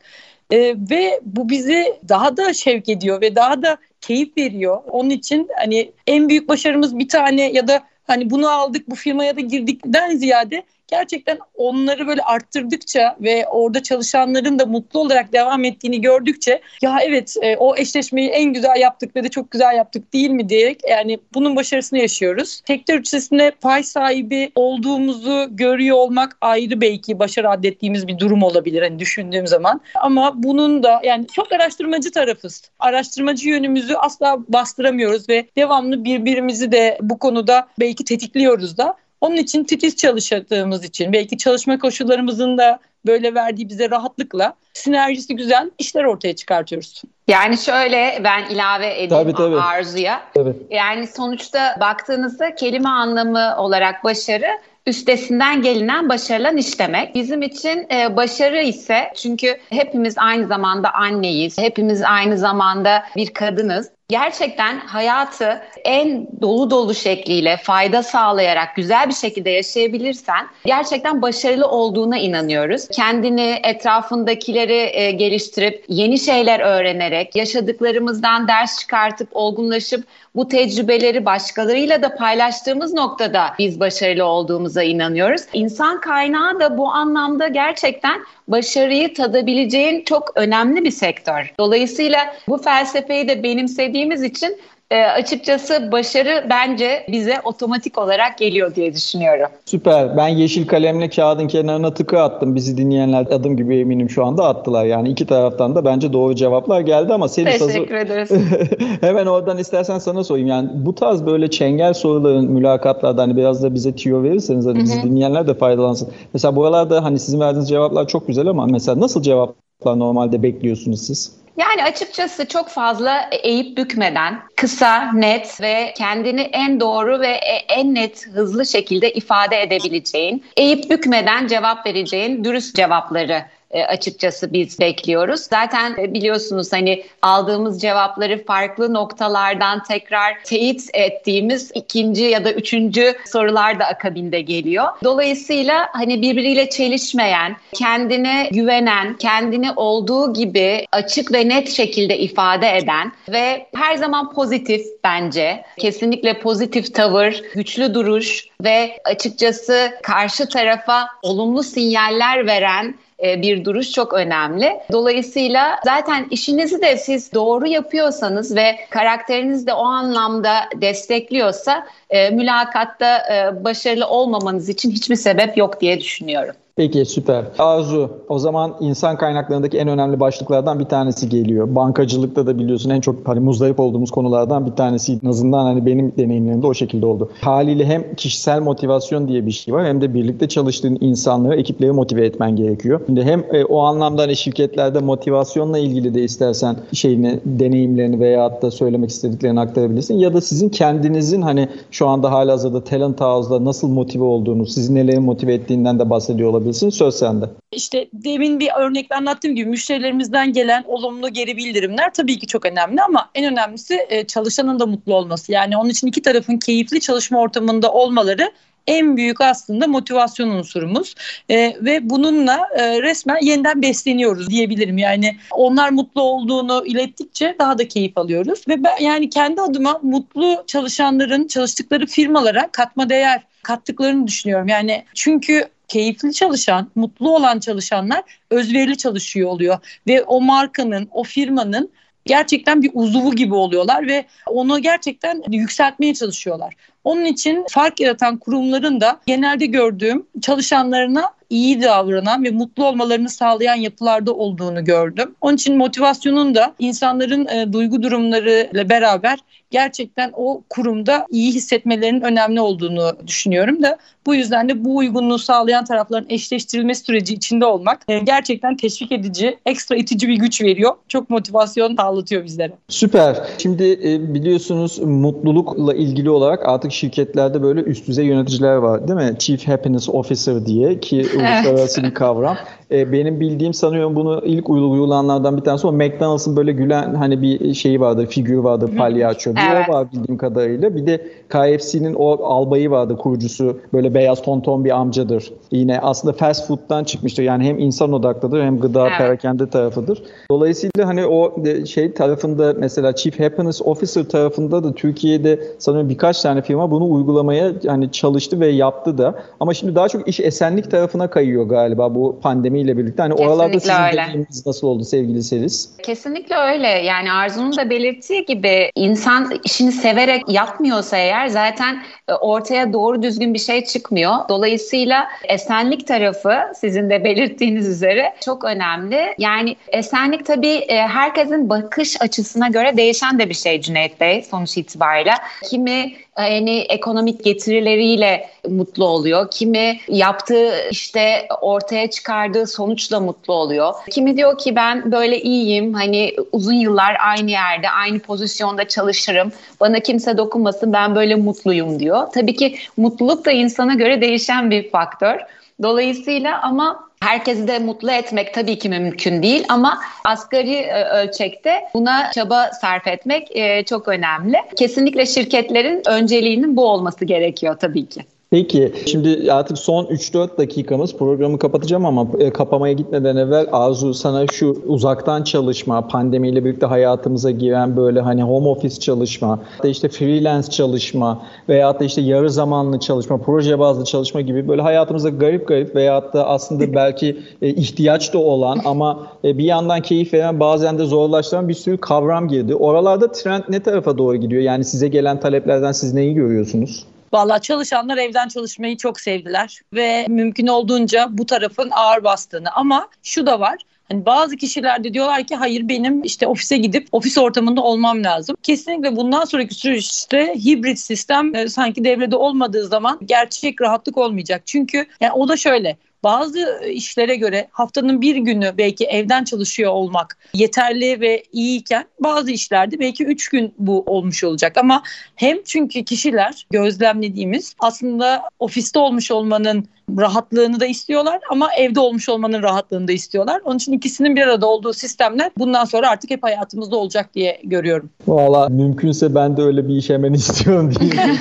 [0.51, 4.83] Ee, ve bu bizi daha da şevk ediyor ve daha da keyif veriyor.
[4.91, 9.37] Onun için hani en büyük başarımız bir tane ya da hani bunu aldık bu firmaya
[9.37, 16.01] da girdikten ziyade gerçekten onları böyle arttırdıkça ve orada çalışanların da mutlu olarak devam ettiğini
[16.01, 20.31] gördükçe ya evet e, o eşleşmeyi en güzel yaptık ve de çok güzel yaptık değil
[20.31, 22.63] mi diyerek yani bunun başarısını yaşıyoruz.
[22.67, 28.99] Sektör içerisinde pay sahibi olduğumuzu görüyor olmak ayrı belki başarı adettiğimiz bir durum olabilir hani
[28.99, 29.81] düşündüğüm zaman.
[29.95, 32.63] Ama bunun da yani çok araştırmacı tarafız.
[32.79, 38.97] Araştırmacı yönümüzü asla bastıramıyoruz ve devamlı birbirimizi de bu konuda belki tetikliyoruz da.
[39.21, 45.71] Onun için titiz çalıştığımız için belki çalışma koşullarımızın da böyle verdiği bize rahatlıkla sinerjisi güzel
[45.79, 47.03] işler ortaya çıkartıyoruz.
[47.29, 49.61] Yani şöyle ben ilave edeyim tabii, tabii.
[49.61, 50.23] Arzu'ya.
[50.35, 50.55] Tabii.
[50.71, 54.47] Yani sonuçta baktığınızda kelime anlamı olarak başarı
[54.87, 57.15] üstesinden gelinen başarılan iş demek.
[57.15, 61.59] Bizim için e, başarı ise çünkü hepimiz aynı zamanda anneyiz.
[61.59, 69.15] Hepimiz aynı zamanda bir kadınız gerçekten hayatı en dolu dolu şekliyle fayda sağlayarak güzel bir
[69.15, 72.89] şekilde yaşayabilirsen gerçekten başarılı olduğuna inanıyoruz.
[72.89, 80.05] Kendini etrafındakileri e, geliştirip yeni şeyler öğrenerek yaşadıklarımızdan ders çıkartıp olgunlaşıp
[80.37, 85.43] bu tecrübeleri başkalarıyla da paylaştığımız noktada biz başarılı olduğumuza inanıyoruz.
[85.53, 91.55] İnsan kaynağı da bu anlamda gerçekten başarıyı tadabileceğin çok önemli bir sektör.
[91.59, 92.19] Dolayısıyla
[92.49, 94.61] bu felsefeyi de benimsediğimiz için
[94.91, 99.47] e, açıkçası başarı bence bize otomatik olarak geliyor diye düşünüyorum.
[99.65, 100.17] Süper.
[100.17, 102.55] Ben yeşil kalemle kağıdın kenarına tıkı attım.
[102.55, 104.85] Bizi dinleyenler adım gibi eminim şu anda attılar.
[104.85, 108.07] Yani iki taraftan da bence doğru cevaplar geldi ama Selis Teşekkür hazır...
[108.07, 108.31] ederiz.
[109.01, 110.49] Hemen oradan istersen sana sorayım.
[110.49, 115.03] Yani bu tarz böyle çengel soruların mülakatlarda hani biraz da bize tüyo verirseniz hani bizi
[115.03, 116.09] dinleyenler de faydalansın.
[116.35, 121.46] Mesela buralarda hani sizin verdiğiniz cevaplar çok güzel ama mesela nasıl cevaplar normalde bekliyorsunuz siz?
[121.57, 127.95] Yani açıkçası çok fazla eğip bükmeden kısa, net ve kendini en doğru ve e, en
[127.95, 133.45] net, hızlı şekilde ifade edebileceğin, eğip bükmeden cevap vereceğin dürüst cevapları
[133.85, 135.41] açıkçası biz bekliyoruz.
[135.41, 143.15] Zaten e, biliyorsunuz hani aldığımız cevapları farklı noktalardan tekrar teyit ettiğimiz ikinci ya da üçüncü
[143.27, 144.87] sorular da akabinde geliyor.
[145.05, 153.13] Dolayısıyla hani birbiriyle çelişmeyen, kendine güvenen, kendini olduğu gibi açık ve net şekilde ifade eden
[153.29, 155.65] ve her zaman pozitif bence.
[155.79, 163.91] Kesinlikle pozitif tavır, güçlü duruş ve açıkçası karşı tarafa olumlu sinyaller veren e, bir duruş
[163.91, 164.81] çok önemli.
[164.93, 173.19] Dolayısıyla zaten işinizi de siz doğru yapıyorsanız ve karakteriniz de o anlamda destekliyorsa e, mülakatta
[173.19, 176.55] e, başarılı olmamanız için hiçbir sebep yok diye düşünüyorum.
[176.77, 177.45] Peki süper.
[177.59, 181.75] Arzu o zaman insan kaynaklarındaki en önemli başlıklardan bir tanesi geliyor.
[181.75, 185.19] Bankacılıkta da biliyorsun en çok hani muzdarip olduğumuz konulardan bir tanesi.
[185.25, 187.31] En azından hani benim deneyimlerimde o şekilde oldu.
[187.41, 192.27] Haliyle hem kişisel motivasyon diye bir şey var hem de birlikte çalıştığın insanları, ekipleri motive
[192.27, 193.01] etmen gerekiyor.
[193.07, 198.71] Şimdi hem e, o anlamda hani şirketlerde motivasyonla ilgili de istersen şeyini, deneyimlerini veya da
[198.71, 200.15] söylemek istediklerini aktarabilirsin.
[200.15, 205.21] Ya da sizin kendinizin hani şu anda halihazırda Talent House'da nasıl motive olduğunu, sizi neleri
[205.21, 206.91] motive ettiğinden de bahsediyor olabilir olabilsin.
[206.91, 207.47] Söz sende.
[207.73, 213.03] İşte demin bir örnekle anlattığım gibi müşterilerimizden gelen olumlu geri bildirimler tabii ki çok önemli
[213.03, 215.53] ama en önemlisi e, çalışanın da mutlu olması.
[215.53, 218.53] Yani onun için iki tarafın keyifli çalışma ortamında olmaları
[218.87, 221.15] en büyük aslında motivasyon unsurumuz
[221.49, 224.99] e, ve bununla e, resmen yeniden besleniyoruz diyebilirim.
[224.99, 230.65] Yani onlar mutlu olduğunu ilettikçe daha da keyif alıyoruz ve ben yani kendi adıma mutlu
[230.67, 234.69] çalışanların çalıştıkları firmalara katma değer kattıklarını düşünüyorum.
[234.69, 241.91] Yani çünkü keyifli çalışan, mutlu olan çalışanlar özverili çalışıyor oluyor ve o markanın, o firmanın
[242.25, 246.75] gerçekten bir uzuvu gibi oluyorlar ve onu gerçekten yükseltmeye çalışıyorlar.
[247.07, 253.75] Onun için fark yaratan kurumların da genelde gördüğüm çalışanlarına iyi davranan ve mutlu olmalarını sağlayan
[253.75, 255.35] yapılarda olduğunu gördüm.
[255.41, 259.39] Onun için motivasyonun da insanların e, duygu durumlarıyla beraber
[259.71, 265.85] gerçekten o kurumda iyi hissetmelerinin önemli olduğunu düşünüyorum da bu yüzden de bu uygunluğu sağlayan
[265.85, 270.95] tarafların eşleştirilmesi süreci içinde olmak e, gerçekten teşvik edici, ekstra itici bir güç veriyor.
[271.09, 272.73] Çok motivasyon sağlatıyor bizlere.
[272.89, 273.37] Süper.
[273.59, 279.39] Şimdi e, biliyorsunuz mutlulukla ilgili olarak artık şirketlerde böyle üst düzey yöneticiler var değil mi?
[279.39, 282.57] Chief Happiness Officer diye ki uluslararası bir kavram.
[282.91, 287.75] E, benim bildiğim sanıyorum bunu ilk uygulananlardan bir tanesi o McDonald's'ın böyle gülen hani bir
[287.75, 289.55] şeyi vardı, figür vardı, palyaço.
[289.55, 289.87] Bir evet.
[289.89, 290.97] o var bildiğim kadarıyla.
[290.97, 293.79] Bir de KFC'nin o albayı vardı kurucusu.
[293.93, 295.53] Böyle beyaz tonton bir amcadır.
[295.71, 297.43] Yine aslında fast food'dan çıkmıştır.
[297.43, 299.19] Yani hem insan odaklıdır hem gıda evet.
[299.19, 300.23] perakende tarafıdır.
[300.51, 306.63] Dolayısıyla hani o şey tarafında mesela Chief Happiness Officer tarafında da Türkiye'de sanıyorum birkaç tane
[306.63, 309.35] firma bunu uygulamaya yani çalıştı ve yaptı da.
[309.61, 312.37] Ama şimdi daha çok iş esenlik tarafına kayıyor galiba bu
[312.77, 313.23] pandemiyle birlikte.
[313.23, 314.17] Hani Kesinlikle oralarda sizin öyle.
[314.17, 315.89] deneyiminiz nasıl oldu sevgili Selis?
[316.03, 316.89] Kesinlikle öyle.
[316.89, 323.55] Yani Arzu'nun da belirttiği gibi insan işini severek yapmıyorsa eğer zaten e, ortaya doğru düzgün
[323.55, 324.33] bir şey çıkmıyor.
[324.49, 329.35] Dolayısıyla esenlik tarafı sizin de belirttiğiniz üzere çok önemli.
[329.39, 334.77] Yani esenlik tabii e, herkesin bakış açısına göre değişen de bir şey Cüneyt Bey sonuç
[334.79, 335.35] itibariyle.
[335.71, 339.51] Kimi yani ekonomik getirileriyle mutlu oluyor.
[339.51, 343.95] Kimi yaptığı işte ortaya çıkardığı sonuçla mutlu oluyor.
[344.11, 345.95] Kimi diyor ki ben böyle iyiyim.
[345.95, 349.53] Hani uzun yıllar aynı yerde, aynı pozisyonda çalışırım.
[349.81, 350.93] Bana kimse dokunmasın.
[350.93, 352.27] Ben böyle mutluyum diyor.
[352.35, 355.41] Tabii ki mutluluk da insana göre değişen bir faktör.
[355.83, 362.31] Dolayısıyla ama Herkesi de mutlu etmek tabii ki mümkün değil ama asgari e, ölçekte buna
[362.33, 364.57] çaba sarf etmek e, çok önemli.
[364.77, 368.21] Kesinlikle şirketlerin önceliğinin bu olması gerekiyor tabii ki.
[368.51, 374.47] Peki şimdi artık son 3-4 dakikamız programı kapatacağım ama e, kapamaya gitmeden evvel Arzu sana
[374.47, 381.43] şu uzaktan çalışma, pandemiyle birlikte hayatımıza giren böyle hani home office çalışma, işte freelance çalışma
[381.69, 386.33] veya da işte yarı zamanlı çalışma, proje bazlı çalışma gibi böyle hayatımıza garip garip veya
[386.33, 391.05] da aslında belki e, ihtiyaç da olan ama e, bir yandan keyif veren bazen de
[391.05, 392.75] zorlaştıran bir sürü kavram girdi.
[392.75, 394.63] Oralarda trend ne tarafa doğru gidiyor?
[394.63, 397.07] Yani size gelen taleplerden siz neyi görüyorsunuz?
[397.33, 403.47] Valla çalışanlar evden çalışmayı çok sevdiler ve mümkün olduğunca bu tarafın ağır bastığını ama şu
[403.47, 403.79] da var.
[404.09, 408.57] Hani bazı kişiler de diyorlar ki hayır benim işte ofise gidip ofis ortamında olmam lazım.
[408.63, 414.63] Kesinlikle bundan sonraki süreçte hibrit sistem e, sanki devrede olmadığı zaman gerçek rahatlık olmayacak.
[414.67, 420.39] Çünkü yani o da şöyle bazı işlere göre haftanın bir günü belki evden çalışıyor olmak
[420.55, 424.77] yeterli ve iyiyken bazı işlerde belki üç gün bu olmuş olacak.
[424.77, 425.03] Ama
[425.37, 429.89] hem çünkü kişiler gözlemlediğimiz aslında ofiste olmuş olmanın
[430.19, 433.61] rahatlığını da istiyorlar ama evde olmuş olmanın rahatlığını da istiyorlar.
[433.65, 438.11] Onun için ikisinin bir arada olduğu sistemler bundan sonra artık hep hayatımızda olacak diye görüyorum.
[438.29, 441.19] Valla mümkünse ben de öyle bir iş hemen istiyorum diyeyim.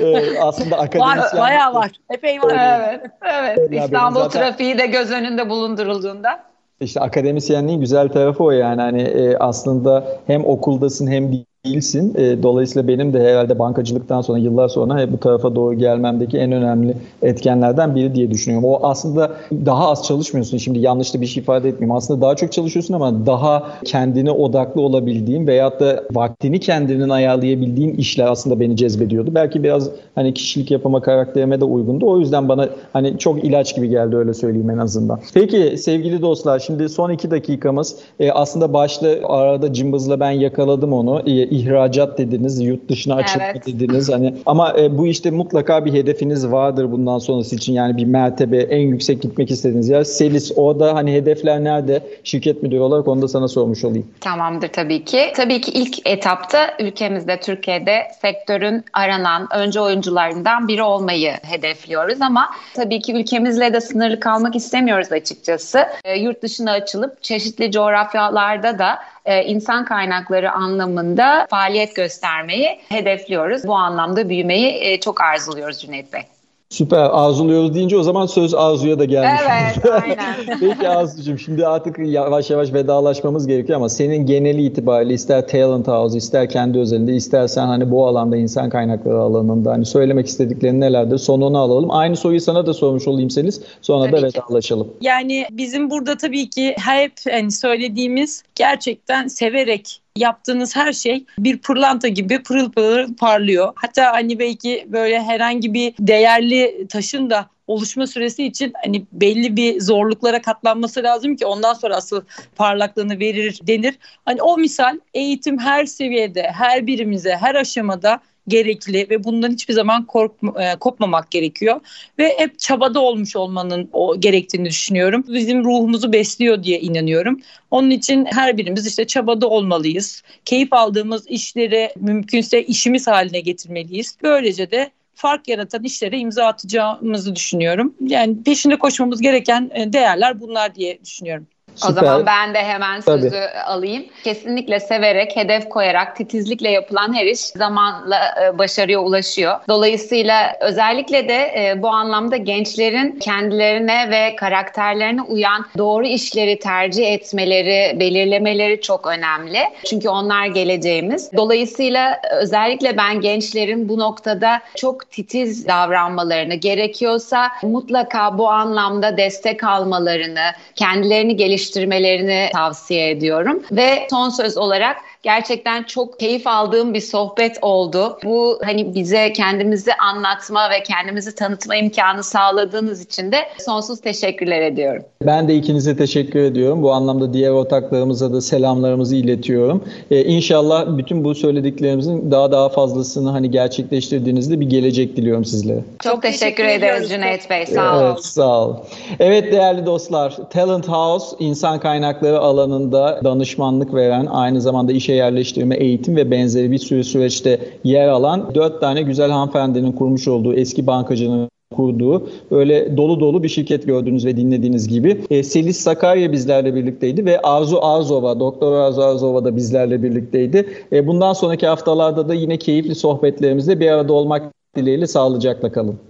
[0.00, 1.40] ee, aslında akademisyen...
[1.40, 1.90] Var, bayağı var.
[2.10, 2.78] Epey var.
[2.80, 3.84] Evet, evet.
[3.84, 4.40] İstanbul zaten...
[4.40, 6.50] trafiği de göz önünde bulundurulduğunda.
[6.80, 11.32] İşte akademisyenliğin güzel tarafı o yani hani e, aslında hem okuldasın hem
[11.66, 12.14] değilsin.
[12.18, 16.94] E, dolayısıyla benim de herhalde bankacılıktan sonra yıllar sonra bu tarafa doğru gelmemdeki en önemli
[17.22, 18.68] etkenlerden biri diye düşünüyorum.
[18.68, 19.32] O aslında
[19.66, 20.58] daha az çalışmıyorsun.
[20.58, 21.96] Şimdi yanlış da bir şey ifade etmeyeyim.
[21.96, 28.26] Aslında daha çok çalışıyorsun ama daha kendine odaklı olabildiğin veyahut da vaktini kendinin ayarlayabildiğin işler
[28.26, 29.34] aslında beni cezbediyordu.
[29.34, 32.06] Belki biraz hani kişilik yapıma karakterime de uygundu.
[32.10, 35.20] O yüzden bana hani çok ilaç gibi geldi öyle söyleyeyim en azından.
[35.34, 37.96] Peki sevgili dostlar şimdi son iki dakikamız.
[38.20, 41.22] E, aslında başta arada cımbızla ben yakaladım onu.
[41.26, 43.66] E, ihracat dediniz, yurt dışına açılma evet.
[43.66, 44.12] dediniz.
[44.12, 47.72] Hani ama e, bu işte mutlaka bir hedefiniz vardır bundan sonrası için.
[47.72, 50.04] Yani bir mertebe en yüksek gitmek istediğiniz yer.
[50.04, 52.02] Selis o da hani hedefler nerede?
[52.24, 54.06] Şirket müdürü olarak onu da sana sormuş olayım.
[54.20, 55.32] Tamamdır tabii ki.
[55.36, 63.00] Tabii ki ilk etapta ülkemizde Türkiye'de sektörün aranan önce oyuncularından biri olmayı hedefliyoruz ama tabii
[63.00, 65.86] ki ülkemizle de sınırlı kalmak istemiyoruz açıkçası.
[66.04, 73.66] E, yurt dışına açılıp çeşitli coğrafyalarda da e, insan kaynakları anlamında faaliyet göstermeyi hedefliyoruz.
[73.66, 76.22] Bu anlamda büyümeyi e, çok arzuluyoruz Cüneyt Bey.
[76.70, 79.40] Süper arzuluyoruz deyince o zaman söz Arzu'ya da gelmiş.
[79.50, 80.58] Evet aynen.
[80.60, 86.18] Peki Arzu'cum şimdi artık yavaş yavaş vedalaşmamız gerekiyor ama senin geneli itibariyle ister Talent House
[86.18, 91.58] ister kendi özelinde istersen hani bu alanda insan kaynakları alanında hani söylemek istediklerin nelerdir sonunu
[91.58, 91.90] alalım.
[91.90, 94.38] Aynı soruyu sana da sormuş olayım Selis sonra tabii da ki.
[94.38, 94.88] vedalaşalım.
[95.00, 102.08] Yani bizim burada tabii ki hep hani söylediğimiz gerçekten severek yaptığınız her şey bir pırlanta
[102.08, 103.72] gibi pırıl pırıl parlıyor.
[103.76, 109.80] Hatta hani belki böyle herhangi bir değerli taşın da oluşma süresi için hani belli bir
[109.80, 112.22] zorluklara katlanması lazım ki ondan sonra asıl
[112.56, 113.98] parlaklığını verir denir.
[114.24, 120.06] Hani o misal eğitim her seviyede, her birimize, her aşamada gerekli ve bundan hiçbir zaman
[120.06, 121.80] kork, e, kopmamak gerekiyor.
[122.18, 125.24] Ve hep çabada olmuş olmanın o gerektiğini düşünüyorum.
[125.28, 127.40] Bizim ruhumuzu besliyor diye inanıyorum.
[127.70, 130.22] Onun için her birimiz işte çabada olmalıyız.
[130.44, 134.16] Keyif aldığımız işleri mümkünse işimiz haline getirmeliyiz.
[134.22, 137.94] Böylece de fark yaratan işlere imza atacağımızı düşünüyorum.
[138.00, 141.46] Yani peşinde koşmamız gereken e, değerler bunlar diye düşünüyorum.
[141.76, 141.90] Süper.
[141.90, 143.60] O zaman ben de hemen sözü Tabii.
[143.66, 144.04] alayım.
[144.24, 149.60] Kesinlikle severek, hedef koyarak, titizlikle yapılan her iş zamanla e, başarıya ulaşıyor.
[149.68, 158.00] Dolayısıyla özellikle de e, bu anlamda gençlerin kendilerine ve karakterlerine uyan doğru işleri tercih etmeleri,
[158.00, 159.58] belirlemeleri çok önemli.
[159.90, 161.32] Çünkü onlar geleceğimiz.
[161.36, 170.44] Dolayısıyla özellikle ben gençlerin bu noktada çok titiz davranmalarını, gerekiyorsa mutlaka bu anlamda destek almalarını,
[170.76, 173.62] kendilerini geliştirmelerini geliştirmelerini tavsiye ediyorum.
[173.72, 178.18] Ve son söz olarak gerçekten çok keyif aldığım bir sohbet oldu.
[178.24, 185.02] Bu hani bize kendimizi anlatma ve kendimizi tanıtma imkanı sağladığınız için de sonsuz teşekkürler ediyorum.
[185.26, 186.82] Ben de ikinize teşekkür ediyorum.
[186.82, 189.84] Bu anlamda diğer ortaklarımıza da selamlarımızı iletiyorum.
[190.10, 195.84] Ee, inşallah bütün bu söylediklerimizin daha daha fazlasını hani gerçekleştirdiğinizde bir gelecek diliyorum sizlere.
[196.02, 197.66] Çok, çok teşekkür, teşekkür ederiz Cüneyt Bey.
[197.66, 198.04] Sağ olun.
[198.04, 198.76] Evet, sağ olun.
[199.20, 206.16] Evet değerli dostlar, Talent House insan kaynakları alanında danışmanlık veren, aynı zamanda işe yerleştirme, eğitim
[206.16, 211.48] ve benzeri bir sürü süreçte yer alan dört tane güzel hanımefendinin kurmuş olduğu eski bankacının
[211.76, 215.20] kurduğu böyle dolu dolu bir şirket gördüğünüz ve dinlediğiniz gibi.
[215.30, 220.66] E, Selis Sakarya bizlerle birlikteydi ve Arzu Arzova, Doktor Arzu Arzova da bizlerle birlikteydi.
[220.92, 226.09] E, bundan sonraki haftalarda da yine keyifli sohbetlerimizde bir arada olmak dileğiyle sağlıcakla kalın.